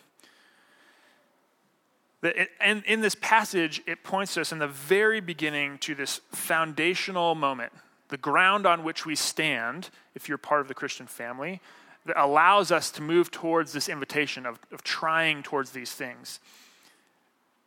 And 2.61 2.83
in 2.87 3.01
this 3.01 3.15
passage, 3.15 3.83
it 3.87 4.03
points 4.03 4.37
us 4.39 4.53
in 4.53 4.59
the 4.59 4.69
very 4.69 5.21
beginning 5.21 5.79
to 5.79 5.95
this 5.95 6.21
foundational 6.33 7.35
moment, 7.35 7.73
the 8.09 8.17
ground 8.17 8.67
on 8.67 8.83
which 8.83 9.05
we 9.05 9.15
stand, 9.15 9.91
if 10.15 10.29
you're 10.29 10.39
part 10.39 10.61
of 10.63 10.69
the 10.69 10.75
Christian 10.75 11.07
family, 11.07 11.61
that 12.07 12.23
allows 12.23 12.71
us 12.71 12.91
to 12.93 13.03
move 13.03 13.31
towards 13.31 13.73
this 13.73 13.89
invitation 13.89 14.47
of, 14.47 14.59
of 14.73 14.83
trying 14.83 15.43
towards 15.43 15.73
these 15.73 15.93
things. 15.93 16.41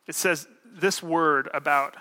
It 0.08 0.16
says 0.16 0.48
this 0.66 1.04
word 1.04 1.50
about 1.54 1.96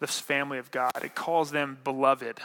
this 0.00 0.20
family 0.20 0.58
of 0.58 0.70
God, 0.70 0.92
it 1.02 1.14
calls 1.14 1.50
them 1.50 1.78
beloved. 1.82 2.40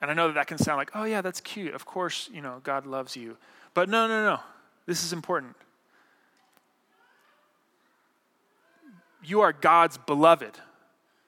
And 0.00 0.10
I 0.10 0.14
know 0.14 0.26
that 0.26 0.34
that 0.34 0.46
can 0.48 0.58
sound 0.58 0.76
like, 0.76 0.90
oh, 0.94 1.04
yeah, 1.04 1.22
that's 1.22 1.40
cute. 1.40 1.74
Of 1.74 1.86
course, 1.86 2.28
you 2.32 2.42
know, 2.42 2.60
God 2.62 2.86
loves 2.86 3.16
you. 3.16 3.36
But 3.72 3.88
no, 3.88 4.06
no, 4.06 4.24
no. 4.24 4.40
This 4.86 5.02
is 5.02 5.12
important. 5.12 5.56
You 9.24 9.40
are 9.40 9.52
God's 9.52 9.96
beloved, 9.96 10.58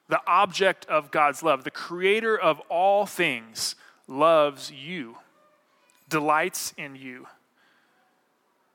the 0.09 0.21
object 0.27 0.85
of 0.85 1.09
God's 1.09 1.41
love. 1.41 1.63
The 1.63 1.71
creator 1.71 2.37
of 2.37 2.59
all 2.69 3.07
things 3.07 3.75
loves 4.07 4.71
you, 4.71 5.17
delights 6.07 6.73
in 6.77 6.95
you. 6.95 7.25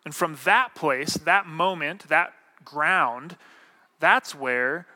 And 0.05 0.13
from 0.13 0.37
that 0.45 0.75
place, 0.75 1.15
that 1.15 1.47
moment, 1.47 2.09
that 2.09 2.33
ground, 2.65 3.37
that's 4.01 4.35
where 4.35 4.87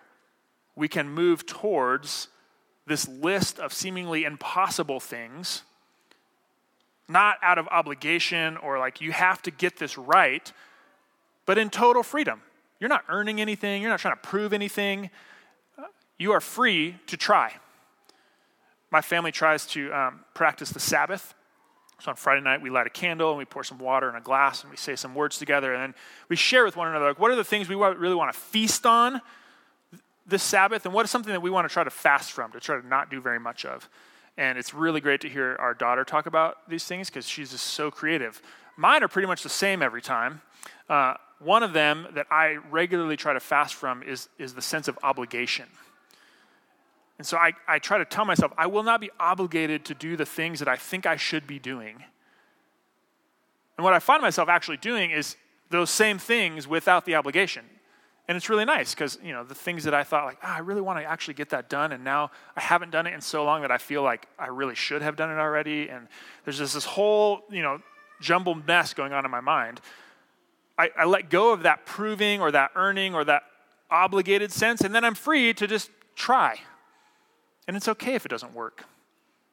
we 0.74 0.88
can 0.88 1.08
move 1.08 1.46
towards 1.46 2.28
this 2.86 3.08
list 3.08 3.58
of 3.58 3.72
seemingly 3.72 4.24
impossible 4.24 5.00
things, 5.00 5.62
not 7.08 7.38
out 7.42 7.58
of 7.58 7.66
obligation 7.68 8.56
or 8.58 8.78
like 8.78 9.00
you 9.00 9.12
have 9.12 9.42
to 9.42 9.50
get 9.50 9.78
this 9.78 9.98
right, 9.98 10.52
but 11.46 11.58
in 11.58 11.70
total 11.70 12.02
freedom. 12.02 12.42
You're 12.78 12.88
not 12.90 13.04
earning 13.08 13.40
anything, 13.40 13.80
you're 13.80 13.90
not 13.90 14.00
trying 14.00 14.16
to 14.16 14.20
prove 14.22 14.52
anything. 14.52 15.10
You 16.18 16.32
are 16.32 16.40
free 16.40 16.96
to 17.08 17.16
try. 17.16 17.54
My 18.90 19.00
family 19.00 19.32
tries 19.32 19.66
to 19.68 19.92
um, 19.92 20.20
practice 20.34 20.70
the 20.70 20.80
Sabbath. 20.80 21.34
So 22.00 22.10
on 22.10 22.16
Friday 22.16 22.42
night, 22.42 22.60
we 22.60 22.68
light 22.68 22.86
a 22.86 22.90
candle 22.90 23.30
and 23.30 23.38
we 23.38 23.44
pour 23.44 23.64
some 23.64 23.78
water 23.78 24.08
in 24.08 24.16
a 24.16 24.20
glass 24.20 24.62
and 24.62 24.70
we 24.70 24.76
say 24.76 24.96
some 24.96 25.14
words 25.14 25.38
together. 25.38 25.72
And 25.72 25.82
then 25.82 25.94
we 26.28 26.36
share 26.36 26.64
with 26.64 26.76
one 26.76 26.88
another 26.88 27.06
like, 27.06 27.18
what 27.18 27.30
are 27.30 27.36
the 27.36 27.44
things 27.44 27.68
we 27.68 27.74
really 27.74 28.14
want 28.14 28.32
to 28.32 28.38
feast 28.38 28.84
on 28.84 29.22
this 30.26 30.42
Sabbath? 30.42 30.84
And 30.84 30.92
what 30.92 31.04
is 31.04 31.10
something 31.10 31.32
that 31.32 31.40
we 31.40 31.50
want 31.50 31.66
to 31.66 31.72
try 31.72 31.84
to 31.84 31.90
fast 31.90 32.32
from, 32.32 32.52
to 32.52 32.60
try 32.60 32.78
to 32.78 32.86
not 32.86 33.10
do 33.10 33.20
very 33.20 33.40
much 33.40 33.64
of? 33.64 33.88
And 34.36 34.58
it's 34.58 34.74
really 34.74 35.00
great 35.00 35.22
to 35.22 35.28
hear 35.30 35.56
our 35.58 35.72
daughter 35.72 36.04
talk 36.04 36.26
about 36.26 36.68
these 36.68 36.84
things 36.84 37.08
because 37.08 37.26
she's 37.26 37.52
just 37.52 37.66
so 37.66 37.90
creative. 37.90 38.42
Mine 38.76 39.02
are 39.02 39.08
pretty 39.08 39.26
much 39.26 39.42
the 39.42 39.48
same 39.48 39.82
every 39.82 40.02
time. 40.02 40.42
Uh, 40.90 41.14
one 41.38 41.62
of 41.62 41.72
them 41.72 42.06
that 42.12 42.26
I 42.30 42.58
regularly 42.70 43.16
try 43.16 43.32
to 43.32 43.40
fast 43.40 43.74
from 43.74 44.02
is, 44.02 44.28
is 44.38 44.52
the 44.52 44.62
sense 44.62 44.88
of 44.88 44.98
obligation. 45.02 45.66
And 47.18 47.26
so 47.26 47.36
I, 47.38 47.52
I 47.66 47.78
try 47.78 47.98
to 47.98 48.04
tell 48.04 48.24
myself, 48.24 48.52
I 48.58 48.66
will 48.66 48.82
not 48.82 49.00
be 49.00 49.10
obligated 49.18 49.84
to 49.86 49.94
do 49.94 50.16
the 50.16 50.26
things 50.26 50.58
that 50.58 50.68
I 50.68 50.76
think 50.76 51.06
I 51.06 51.16
should 51.16 51.46
be 51.46 51.58
doing. 51.58 52.04
And 53.76 53.84
what 53.84 53.94
I 53.94 53.98
find 53.98 54.22
myself 54.22 54.48
actually 54.48 54.76
doing 54.76 55.10
is 55.10 55.36
those 55.70 55.90
same 55.90 56.18
things 56.18 56.68
without 56.68 57.04
the 57.04 57.14
obligation. 57.14 57.64
And 58.28 58.36
it's 58.36 58.48
really 58.48 58.64
nice 58.64 58.92
because, 58.92 59.18
you 59.22 59.32
know, 59.32 59.44
the 59.44 59.54
things 59.54 59.84
that 59.84 59.94
I 59.94 60.02
thought, 60.02 60.24
like, 60.24 60.38
oh, 60.42 60.48
I 60.48 60.58
really 60.58 60.80
want 60.80 60.98
to 60.98 61.04
actually 61.04 61.34
get 61.34 61.50
that 61.50 61.68
done. 61.68 61.92
And 61.92 62.02
now 62.02 62.32
I 62.56 62.60
haven't 62.60 62.90
done 62.90 63.06
it 63.06 63.14
in 63.14 63.20
so 63.20 63.44
long 63.44 63.62
that 63.62 63.70
I 63.70 63.78
feel 63.78 64.02
like 64.02 64.26
I 64.38 64.48
really 64.48 64.74
should 64.74 65.00
have 65.02 65.16
done 65.16 65.30
it 65.30 65.38
already. 65.38 65.88
And 65.88 66.08
there's 66.44 66.58
just 66.58 66.74
this 66.74 66.84
whole, 66.84 67.44
you 67.50 67.62
know, 67.62 67.80
jumbled 68.20 68.66
mess 68.66 68.94
going 68.94 69.12
on 69.12 69.24
in 69.24 69.30
my 69.30 69.40
mind. 69.40 69.80
I, 70.78 70.90
I 70.98 71.04
let 71.04 71.30
go 71.30 71.52
of 71.52 71.62
that 71.62 71.86
proving 71.86 72.40
or 72.40 72.50
that 72.50 72.72
earning 72.74 73.14
or 73.14 73.24
that 73.24 73.44
obligated 73.90 74.52
sense, 74.52 74.80
and 74.80 74.94
then 74.94 75.04
I'm 75.04 75.14
free 75.14 75.54
to 75.54 75.66
just 75.66 75.90
try. 76.14 76.58
And 77.66 77.76
it's 77.76 77.88
okay 77.88 78.14
if 78.14 78.24
it 78.24 78.28
doesn't 78.28 78.54
work. 78.54 78.84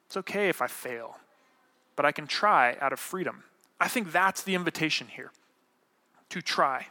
It's 0.08 0.18
okay 0.18 0.50
if 0.50 0.62
I 0.62 0.68
fail. 0.68 1.18
But 1.96 2.06
I 2.06 2.12
can 2.12 2.28
try 2.28 2.78
out 2.80 2.94
of 2.94 3.00
freedom. 3.00 3.44
I 3.80 3.88
think 3.88 4.12
that's 4.12 4.44
the 4.44 4.56
invitation 4.56 5.08
here 5.08 5.32
to 6.30 6.42
try. 6.42 6.88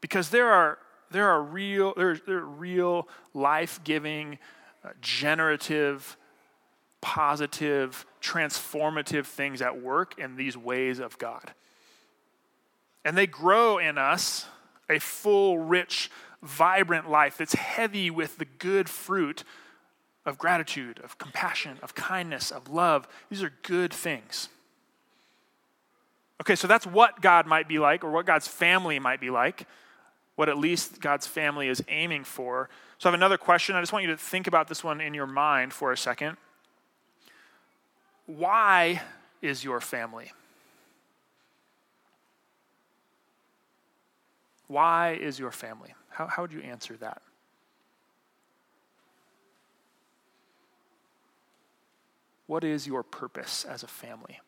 Because 0.00 0.30
there 0.30 0.48
are, 0.48 0.78
there 1.10 1.28
are 1.28 1.42
real, 1.42 1.94
there, 1.96 2.18
there 2.26 2.38
are 2.38 2.44
real 2.44 3.08
life 3.34 3.80
giving, 3.84 4.38
uh, 4.84 4.90
generative, 5.00 6.16
positive, 7.00 8.06
transformative 8.20 9.26
things 9.26 9.62
at 9.62 9.80
work 9.80 10.18
in 10.18 10.36
these 10.36 10.56
ways 10.56 10.98
of 10.98 11.18
God. 11.18 11.52
And 13.04 13.16
they 13.16 13.26
grow 13.26 13.78
in 13.78 13.98
us 13.98 14.46
a 14.90 14.98
full, 14.98 15.58
rich, 15.58 16.10
vibrant 16.42 17.08
life 17.08 17.38
that's 17.38 17.54
heavy 17.54 18.10
with 18.10 18.38
the 18.38 18.44
good 18.44 18.88
fruit 18.88 19.44
of 20.28 20.38
gratitude, 20.38 21.00
of 21.02 21.18
compassion, 21.18 21.78
of 21.82 21.94
kindness, 21.94 22.50
of 22.50 22.68
love. 22.68 23.08
These 23.30 23.42
are 23.42 23.52
good 23.62 23.92
things. 23.92 24.48
Okay, 26.40 26.54
so 26.54 26.68
that's 26.68 26.86
what 26.86 27.20
God 27.20 27.46
might 27.46 27.66
be 27.66 27.78
like, 27.78 28.04
or 28.04 28.10
what 28.10 28.26
God's 28.26 28.46
family 28.46 28.98
might 28.98 29.20
be 29.20 29.30
like, 29.30 29.66
what 30.36 30.48
at 30.48 30.56
least 30.56 31.00
God's 31.00 31.26
family 31.26 31.68
is 31.68 31.82
aiming 31.88 32.24
for. 32.24 32.68
So 32.98 33.08
I 33.08 33.10
have 33.10 33.18
another 33.18 33.38
question. 33.38 33.74
I 33.74 33.80
just 33.80 33.92
want 33.92 34.04
you 34.04 34.10
to 34.10 34.16
think 34.16 34.46
about 34.46 34.68
this 34.68 34.84
one 34.84 35.00
in 35.00 35.14
your 35.14 35.26
mind 35.26 35.72
for 35.72 35.92
a 35.92 35.96
second. 35.96 36.36
Why 38.26 39.02
is 39.40 39.64
your 39.64 39.80
family? 39.80 40.30
Why 44.66 45.12
is 45.14 45.38
your 45.38 45.50
family? 45.50 45.94
How, 46.10 46.26
how 46.26 46.42
would 46.42 46.52
you 46.52 46.60
answer 46.60 46.96
that? 46.98 47.22
What 52.48 52.64
is 52.64 52.86
your 52.86 53.02
purpose 53.02 53.66
as 53.66 53.82
a 53.82 53.86
family, 53.86 54.40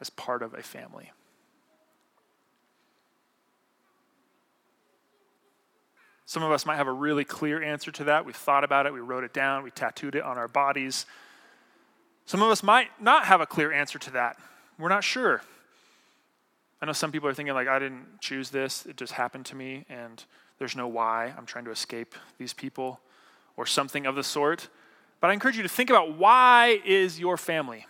as 0.00 0.08
part 0.08 0.40
of 0.40 0.54
a 0.54 0.62
family? 0.62 1.10
Some 6.26 6.44
of 6.44 6.52
us 6.52 6.64
might 6.64 6.76
have 6.76 6.86
a 6.86 6.92
really 6.92 7.24
clear 7.24 7.60
answer 7.60 7.90
to 7.90 8.04
that. 8.04 8.24
We've 8.24 8.36
thought 8.36 8.62
about 8.62 8.86
it, 8.86 8.94
we 8.94 9.00
wrote 9.00 9.24
it 9.24 9.34
down, 9.34 9.64
we 9.64 9.72
tattooed 9.72 10.14
it 10.14 10.22
on 10.22 10.38
our 10.38 10.46
bodies. 10.46 11.06
Some 12.24 12.40
of 12.40 12.50
us 12.50 12.62
might 12.62 12.88
not 13.00 13.26
have 13.26 13.40
a 13.40 13.46
clear 13.46 13.72
answer 13.72 13.98
to 13.98 14.12
that. 14.12 14.38
We're 14.78 14.88
not 14.88 15.04
sure. 15.04 15.42
I 16.80 16.86
know 16.86 16.92
some 16.92 17.10
people 17.10 17.28
are 17.28 17.34
thinking, 17.34 17.54
like, 17.54 17.68
I 17.68 17.80
didn't 17.80 18.20
choose 18.20 18.50
this, 18.50 18.86
it 18.86 18.96
just 18.96 19.14
happened 19.14 19.46
to 19.46 19.56
me, 19.56 19.86
and 19.88 20.24
there's 20.60 20.76
no 20.76 20.86
why. 20.86 21.34
I'm 21.36 21.46
trying 21.46 21.64
to 21.64 21.72
escape 21.72 22.14
these 22.38 22.52
people, 22.52 23.00
or 23.56 23.66
something 23.66 24.06
of 24.06 24.14
the 24.14 24.22
sort. 24.22 24.68
But 25.24 25.30
I 25.30 25.32
encourage 25.32 25.56
you 25.56 25.62
to 25.62 25.70
think 25.70 25.88
about 25.88 26.18
why 26.18 26.82
is 26.84 27.18
your 27.18 27.38
family? 27.38 27.86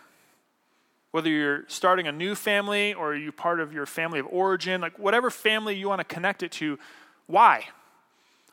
Whether 1.11 1.29
you're 1.29 1.65
starting 1.67 2.07
a 2.07 2.11
new 2.13 2.33
family 2.33 2.93
or 2.93 3.13
you're 3.13 3.33
part 3.33 3.59
of 3.59 3.73
your 3.73 3.85
family 3.85 4.19
of 4.19 4.27
origin, 4.29 4.79
like 4.79 4.97
whatever 4.97 5.29
family 5.29 5.75
you 5.75 5.89
want 5.89 5.99
to 5.99 6.05
connect 6.05 6.43
it 6.43 6.53
to, 6.53 6.79
why? 7.27 7.65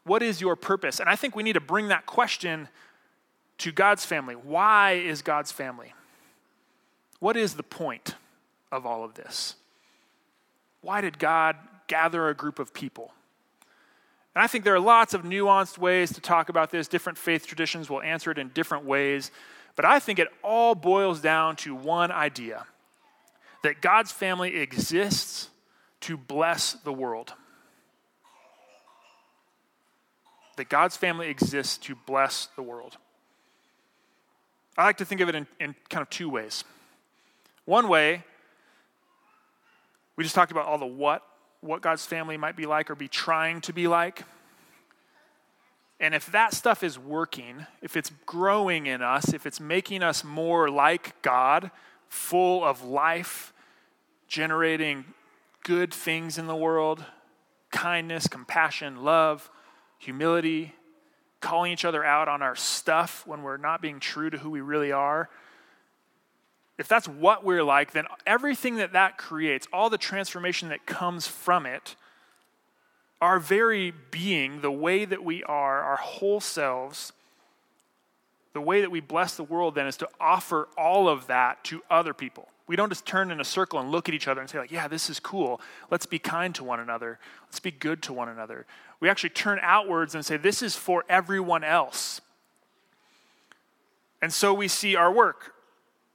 What 0.03 0.21
is 0.21 0.41
your 0.41 0.57
purpose? 0.57 0.99
And 0.99 1.09
I 1.09 1.15
think 1.15 1.37
we 1.37 1.45
need 1.45 1.53
to 1.53 1.61
bring 1.61 1.87
that 1.91 2.07
question 2.07 2.67
to 3.59 3.71
God's 3.71 4.05
family. 4.05 4.35
Why 4.35 4.95
is 4.95 5.23
God's 5.23 5.53
family? 5.53 5.95
What 7.21 7.37
is 7.37 7.55
the 7.55 7.63
point 7.63 8.17
of 8.73 8.85
all 8.85 9.05
of 9.05 9.15
this? 9.15 9.55
Why 10.81 11.01
did 11.01 11.21
God 11.21 11.55
gather 11.87 12.29
a 12.29 12.35
group 12.35 12.59
of 12.59 12.75
people? 12.75 13.13
And 14.35 14.43
I 14.43 14.47
think 14.47 14.65
there 14.65 14.75
are 14.75 14.81
lots 14.81 15.15
of 15.15 15.23
nuanced 15.23 15.79
ways 15.79 16.13
to 16.15 16.21
talk 16.21 16.49
about 16.49 16.71
this. 16.71 16.89
Different 16.89 17.19
faith 17.19 17.47
traditions 17.47 17.91
will 17.91 18.01
answer 18.01 18.31
it 18.31 18.39
in 18.39 18.49
different 18.49 18.85
ways. 18.85 19.31
But 19.77 19.85
I 19.85 19.99
think 19.99 20.19
it 20.19 20.29
all 20.43 20.75
boils 20.75 21.21
down 21.21 21.57
to 21.57 21.75
one 21.75 22.11
idea 22.11 22.67
that 23.63 23.81
God's 23.81 24.11
family 24.11 24.57
exists 24.57 25.49
to 26.01 26.17
bless 26.17 26.73
the 26.73 26.93
world. 26.93 27.33
That 30.57 30.69
God's 30.69 30.97
family 30.97 31.29
exists 31.29 31.79
to 31.79 31.95
bless 31.95 32.49
the 32.57 32.63
world. 32.63 32.97
I 34.77 34.85
like 34.85 34.99
to 34.99 35.05
think 35.05 35.21
of 35.21 35.29
it 35.29 35.35
in, 35.35 35.47
in 35.61 35.75
kind 35.89 36.03
of 36.03 36.11
two 36.11 36.29
ways. 36.29 36.65
One 37.65 37.89
way 37.89 38.25
we 40.17 40.25
just 40.25 40.35
talked 40.35 40.53
about 40.53 40.67
all 40.67 40.79
the 40.79 40.87
what, 40.87 41.23
what 41.63 41.81
God's 41.81 42.05
family 42.05 42.37
might 42.37 42.57
be 42.57 42.67
like 42.67 42.91
or 42.91 42.95
be 42.95 43.09
trying 43.09 43.63
to 43.63 43.73
be 43.73 43.89
like. 43.89 44.25
And 45.99 46.15
if 46.15 46.27
that 46.33 46.53
stuff 46.53 46.83
is 46.83 46.99
working, 46.99 47.67
if 47.81 47.97
it's 47.97 48.11
growing 48.27 48.87
in 48.87 49.01
us, 49.01 49.33
if 49.33 49.47
it's 49.47 49.61
making 49.61 50.03
us 50.03 50.25
more 50.25 50.69
like 50.69 51.23
God, 51.23 51.71
full 52.09 52.65
of 52.65 52.85
life, 52.85 53.55
generating 54.27 55.05
good 55.63 55.95
things 55.95 56.37
in 56.37 56.47
the 56.47 56.57
world 56.57 57.05
kindness, 57.71 58.27
compassion, 58.27 59.03
love, 59.03 59.49
humility, 59.97 60.75
calling 61.41 61.73
each 61.73 61.87
other 61.87 62.05
out 62.05 62.29
on 62.29 62.43
our 62.43 62.55
stuff 62.55 63.27
when 63.27 63.43
we're 63.43 63.57
not 63.57 63.81
being 63.81 63.99
true 63.99 64.29
to 64.29 64.37
who 64.37 64.51
we 64.51 64.61
really 64.61 64.93
are 64.93 65.31
if 66.79 66.89
that's 66.89 67.07
what 67.07 67.45
we're 67.45 67.63
like, 67.65 67.93
then 67.93 68.07
everything 68.27 68.77
that 68.77 68.93
that 68.93 69.19
creates, 69.19 69.67
all 69.73 69.91
the 69.91 69.99
transformation 69.99 70.69
that 70.71 70.87
comes 70.87 71.27
from 71.27 71.67
it, 71.67 71.97
our 73.21 73.39
very 73.39 73.93
being, 74.11 74.63
the 74.63 74.71
way 74.73 75.05
that 75.05 75.23
we 75.23 75.45
are, 75.45 75.81
our 75.83 75.97
whole 75.97 76.41
selves, 76.41 77.13
the 78.53 78.61
way 78.61 78.81
that 78.81 78.91
we 78.91 79.01
bless 79.01 79.37
the 79.37 79.45
world 79.45 79.75
then 79.75 79.87
is 79.87 79.97
to 79.99 80.09
offer 80.21 80.69
all 80.77 81.09
of 81.09 81.27
that 81.29 81.63
to 81.65 81.83
other 81.91 82.13
people. 82.13 82.49
We 82.67 82.77
don't 82.77 82.89
just 82.89 83.07
turn 83.07 83.31
in 83.31 83.41
a 83.41 83.45
circle 83.45 83.79
and 83.79 83.91
look 83.91 84.09
at 84.09 84.15
each 84.15 84.29
other 84.29 84.41
and 84.41 84.49
say, 84.49 84.59
like, 84.59 84.73
yeah, 84.73 84.89
this 84.89 85.11
is 85.11 85.21
cool. 85.21 85.61
Let's 85.91 86.07
be 86.07 86.19
kind 86.19 86.55
to 86.55 86.65
one 86.65 86.81
another. 86.81 87.19
Let's 87.47 87.61
be 87.61 87.71
good 87.71 88.03
to 88.05 88.13
one 88.13 88.29
another. 88.29 88.67
We 89.01 89.09
actually 89.09 89.31
turn 89.31 89.59
outwards 89.63 90.15
and 90.15 90.25
say, 90.25 90.37
this 90.37 90.63
is 90.63 90.75
for 90.75 91.05
everyone 91.09 91.65
else. 91.65 92.21
And 94.21 94.33
so 94.33 94.55
we 94.55 94.69
see 94.69 94.95
our 94.95 95.13
work, 95.13 95.55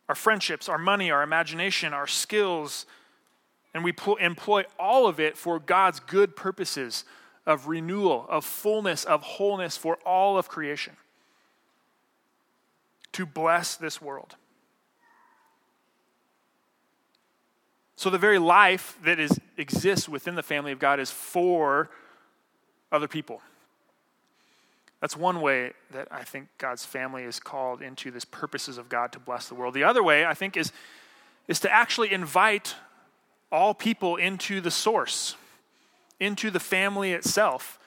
our 0.10 0.16
friendships, 0.16 0.70
our 0.70 0.78
money, 0.78 1.12
our 1.12 1.24
imagination, 1.24 1.94
our 1.94 2.08
skills, 2.08 2.86
and 3.74 3.84
we 3.84 3.94
employ 4.20 4.64
all 4.80 5.08
of 5.08 5.20
it 5.20 5.38
for 5.38 5.60
God's 5.60 6.00
good 6.00 6.36
purposes 6.36 7.04
of 7.46 7.68
renewal, 7.68 8.26
of 8.30 8.46
fullness, 8.46 9.04
of 9.04 9.22
wholeness 9.22 9.78
for 9.78 9.98
all 10.06 10.38
of 10.38 10.50
creation. 10.50 10.96
To 13.14 13.26
bless 13.26 13.76
this 13.76 14.02
world. 14.02 14.36
So 17.96 18.10
the 18.10 18.18
very 18.18 18.38
life 18.38 18.98
that 19.04 19.20
is, 19.20 19.40
exists 19.58 20.08
within 20.08 20.36
the 20.36 20.44
family 20.44 20.72
of 20.72 20.80
God 20.80 21.00
is 21.00 21.10
for 21.10 21.90
other 22.92 23.08
people. 23.08 23.42
That's 25.02 25.16
one 25.16 25.42
way 25.42 25.74
that 25.92 26.08
I 26.10 26.24
think 26.24 26.48
God's 26.58 26.86
family 26.86 27.24
is 27.24 27.40
called 27.40 27.82
into 27.82 28.10
this 28.10 28.26
purposes 28.26 28.78
of 28.78 28.90
God 28.90 29.12
to 29.12 29.20
bless 29.20 29.48
the 29.48 29.56
world. 29.56 29.74
The 29.74 29.84
other 29.84 30.04
way, 30.04 30.26
I 30.26 30.34
think, 30.34 30.58
is, 30.58 30.72
is 31.48 31.60
to 31.62 31.72
actually 31.72 32.12
invite 32.12 32.76
all 33.52 33.74
people 33.74 34.16
into 34.16 34.60
the 34.60 34.72
source, 34.72 35.36
into 36.20 36.50
the 36.50 36.60
family 36.60 37.14
itself, 37.14 37.80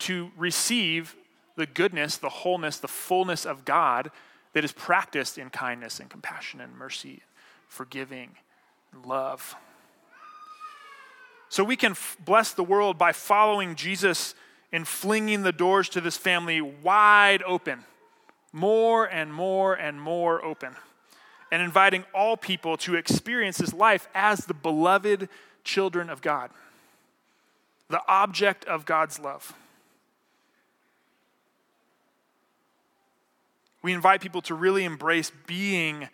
to 0.00 0.30
receive 0.36 1.16
the 1.56 1.66
goodness, 1.66 2.18
the 2.18 2.28
wholeness, 2.28 2.78
the 2.78 2.88
fullness 2.88 3.44
of 3.46 3.64
God 3.64 4.10
that 4.52 4.64
is 4.64 4.72
practiced 4.72 5.38
in 5.38 5.50
kindness 5.50 6.00
and 6.00 6.08
compassion 6.08 6.60
and 6.60 6.76
mercy, 6.76 7.22
forgiving, 7.66 8.30
and 8.92 9.04
love. 9.06 9.56
So 11.48 11.64
we 11.64 11.76
can 11.76 11.92
f- 11.92 12.16
bless 12.24 12.52
the 12.52 12.62
world 12.62 12.98
by 12.98 13.12
following 13.12 13.74
Jesus 13.74 14.34
in 14.72 14.84
flinging 14.84 15.42
the 15.42 15.52
doors 15.52 15.88
to 15.90 16.00
this 16.00 16.16
family 16.16 16.60
wide 16.60 17.42
open, 17.44 17.84
more 18.52 19.06
and 19.06 19.32
more 19.32 19.74
and 19.74 20.00
more 20.00 20.44
open 20.44 20.74
and 21.50 21.62
inviting 21.62 22.04
all 22.14 22.36
people 22.36 22.76
to 22.76 22.94
experience 22.94 23.58
this 23.58 23.72
life 23.72 24.08
as 24.14 24.40
the 24.40 24.54
beloved 24.54 25.28
children 25.64 26.10
of 26.10 26.20
God, 26.20 26.50
the 27.88 28.02
object 28.06 28.64
of 28.66 28.84
God's 28.84 29.18
love. 29.18 29.54
We 33.80 33.92
invite 33.92 34.20
people 34.20 34.42
to 34.42 34.54
really 34.54 34.84
embrace 34.84 35.30
being 35.46 36.08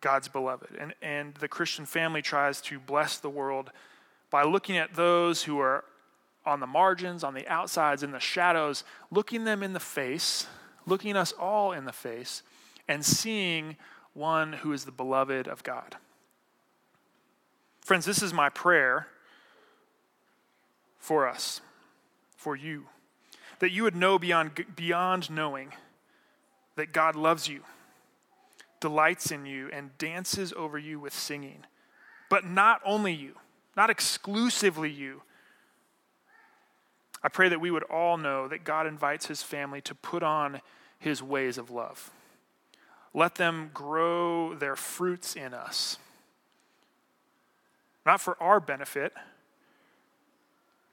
God's 0.00 0.28
beloved. 0.28 0.76
And, 0.78 0.92
and 1.00 1.34
the 1.34 1.48
Christian 1.48 1.86
family 1.86 2.20
tries 2.20 2.60
to 2.62 2.78
bless 2.78 3.18
the 3.18 3.30
world 3.30 3.70
by 4.30 4.42
looking 4.42 4.76
at 4.76 4.94
those 4.94 5.44
who 5.44 5.58
are 5.58 5.84
on 6.46 6.60
the 6.60 6.66
margins, 6.66 7.24
on 7.24 7.34
the 7.34 7.46
outsides, 7.48 8.02
in 8.02 8.12
the 8.12 8.20
shadows, 8.20 8.84
looking 9.10 9.44
them 9.44 9.62
in 9.62 9.72
the 9.72 9.80
face, 9.80 10.46
looking 10.86 11.16
us 11.16 11.32
all 11.32 11.72
in 11.72 11.84
the 11.84 11.92
face, 11.92 12.42
and 12.88 13.04
seeing 13.04 13.76
one 14.14 14.52
who 14.54 14.72
is 14.72 14.84
the 14.84 14.92
beloved 14.92 15.48
of 15.48 15.62
God. 15.62 15.96
Friends, 17.80 18.04
this 18.04 18.22
is 18.22 18.32
my 18.32 18.48
prayer 18.48 19.08
for 20.98 21.28
us, 21.28 21.60
for 22.36 22.56
you, 22.56 22.86
that 23.58 23.70
you 23.70 23.82
would 23.82 23.94
know 23.94 24.18
beyond, 24.18 24.64
beyond 24.74 25.30
knowing 25.30 25.72
that 26.76 26.92
God 26.92 27.14
loves 27.14 27.48
you, 27.48 27.60
delights 28.80 29.30
in 29.30 29.46
you, 29.46 29.70
and 29.72 29.96
dances 29.98 30.52
over 30.52 30.78
you 30.78 30.98
with 30.98 31.14
singing. 31.14 31.64
But 32.28 32.44
not 32.44 32.80
only 32.84 33.12
you, 33.12 33.34
not 33.76 33.90
exclusively 33.90 34.90
you. 34.90 35.22
I 37.22 37.28
pray 37.28 37.48
that 37.48 37.60
we 37.60 37.70
would 37.70 37.82
all 37.84 38.16
know 38.16 38.48
that 38.48 38.64
God 38.64 38.86
invites 38.86 39.26
his 39.26 39.42
family 39.42 39.80
to 39.82 39.94
put 39.94 40.22
on 40.22 40.60
his 40.98 41.22
ways 41.22 41.58
of 41.58 41.70
love. 41.70 42.10
Let 43.14 43.36
them 43.36 43.70
grow 43.72 44.54
their 44.54 44.76
fruits 44.76 45.34
in 45.34 45.54
us. 45.54 45.98
Not 48.04 48.20
for 48.20 48.40
our 48.40 48.60
benefit, 48.60 49.12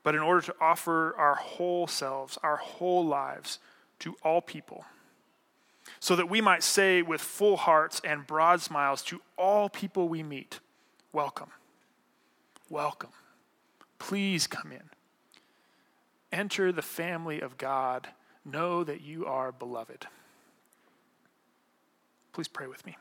but 0.04 0.16
in 0.16 0.22
order 0.22 0.42
to 0.42 0.56
offer 0.60 1.16
our 1.18 1.36
whole 1.36 1.88
selves, 1.88 2.38
our 2.44 2.58
whole 2.58 3.06
lives 3.06 3.60
to 4.00 4.16
all 4.24 4.42
people, 4.42 4.86
so 6.00 6.16
that 6.16 6.30
we 6.30 6.42
might 6.42 6.64
say 6.64 7.02
with 7.02 7.22
full 7.22 7.58
hearts 7.58 8.02
and 8.04 8.26
broad 8.26 8.62
smiles 8.62 9.02
to 9.04 9.22
all 9.38 9.70
people 9.70 10.08
we 10.08 10.24
meet, 10.24 10.60
Welcome, 11.12 11.52
welcome, 12.70 13.12
please 14.00 14.48
come 14.48 14.72
in. 14.72 14.93
Enter 16.34 16.72
the 16.72 16.82
family 16.82 17.42
of 17.42 17.60
God. 17.60 18.10
Know 18.44 18.84
that 18.84 19.02
you 19.02 19.28
are 19.28 19.52
beloved. 19.52 20.08
Please 22.34 22.48
pray 22.48 22.66
with 22.66 22.84
me. 22.88 22.98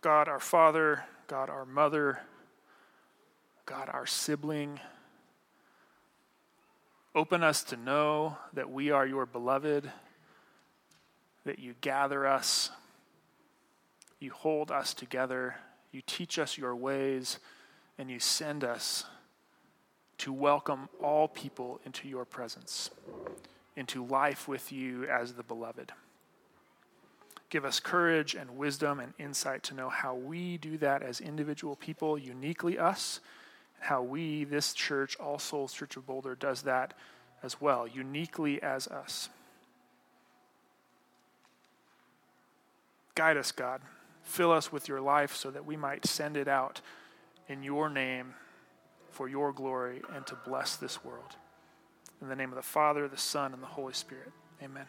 God, 0.00 0.28
our 0.28 0.38
Father, 0.38 1.04
God, 1.26 1.50
our 1.50 1.64
mother, 1.64 2.20
God, 3.66 3.90
our 3.92 4.06
sibling, 4.06 4.78
open 7.16 7.42
us 7.42 7.64
to 7.64 7.76
know 7.76 8.38
that 8.52 8.70
we 8.70 8.92
are 8.92 9.04
your 9.04 9.26
beloved, 9.26 9.90
that 11.44 11.58
you 11.58 11.74
gather 11.80 12.24
us, 12.24 12.70
you 14.20 14.30
hold 14.30 14.70
us 14.70 14.94
together, 14.94 15.56
you 15.92 16.02
teach 16.06 16.38
us 16.38 16.58
your 16.58 16.76
ways, 16.76 17.38
and 17.98 18.10
you 18.10 18.20
send 18.20 18.64
us 18.64 19.04
to 20.18 20.32
welcome 20.32 20.88
all 21.02 21.28
people 21.28 21.80
into 21.86 22.08
your 22.08 22.24
presence, 22.24 22.90
into 23.76 24.04
life 24.04 24.48
with 24.48 24.72
you 24.72 25.04
as 25.04 25.34
the 25.34 25.42
beloved. 25.42 25.92
Give 27.50 27.64
us 27.64 27.80
courage 27.80 28.34
and 28.34 28.58
wisdom 28.58 29.00
and 29.00 29.14
insight 29.18 29.62
to 29.64 29.74
know 29.74 29.88
how 29.88 30.14
we 30.14 30.58
do 30.58 30.76
that 30.78 31.02
as 31.02 31.20
individual 31.20 31.76
people, 31.76 32.18
uniquely 32.18 32.78
us, 32.78 33.20
and 33.76 33.86
how 33.86 34.02
we, 34.02 34.44
this 34.44 34.74
church, 34.74 35.16
All 35.18 35.38
Souls 35.38 35.72
Church 35.72 35.96
of 35.96 36.06
Boulder, 36.06 36.34
does 36.34 36.62
that 36.62 36.92
as 37.42 37.60
well, 37.60 37.86
uniquely 37.86 38.60
as 38.62 38.88
us. 38.88 39.30
Guide 43.14 43.36
us, 43.36 43.50
God. 43.50 43.80
Fill 44.28 44.52
us 44.52 44.70
with 44.70 44.88
your 44.88 45.00
life 45.00 45.34
so 45.34 45.50
that 45.50 45.64
we 45.64 45.74
might 45.74 46.04
send 46.04 46.36
it 46.36 46.48
out 46.48 46.82
in 47.48 47.62
your 47.62 47.88
name 47.88 48.34
for 49.10 49.26
your 49.26 49.54
glory 49.54 50.02
and 50.14 50.26
to 50.26 50.36
bless 50.44 50.76
this 50.76 51.02
world. 51.02 51.36
In 52.20 52.28
the 52.28 52.36
name 52.36 52.50
of 52.50 52.56
the 52.56 52.62
Father, 52.62 53.08
the 53.08 53.16
Son, 53.16 53.54
and 53.54 53.62
the 53.62 53.66
Holy 53.66 53.94
Spirit. 53.94 54.30
Amen. 54.62 54.84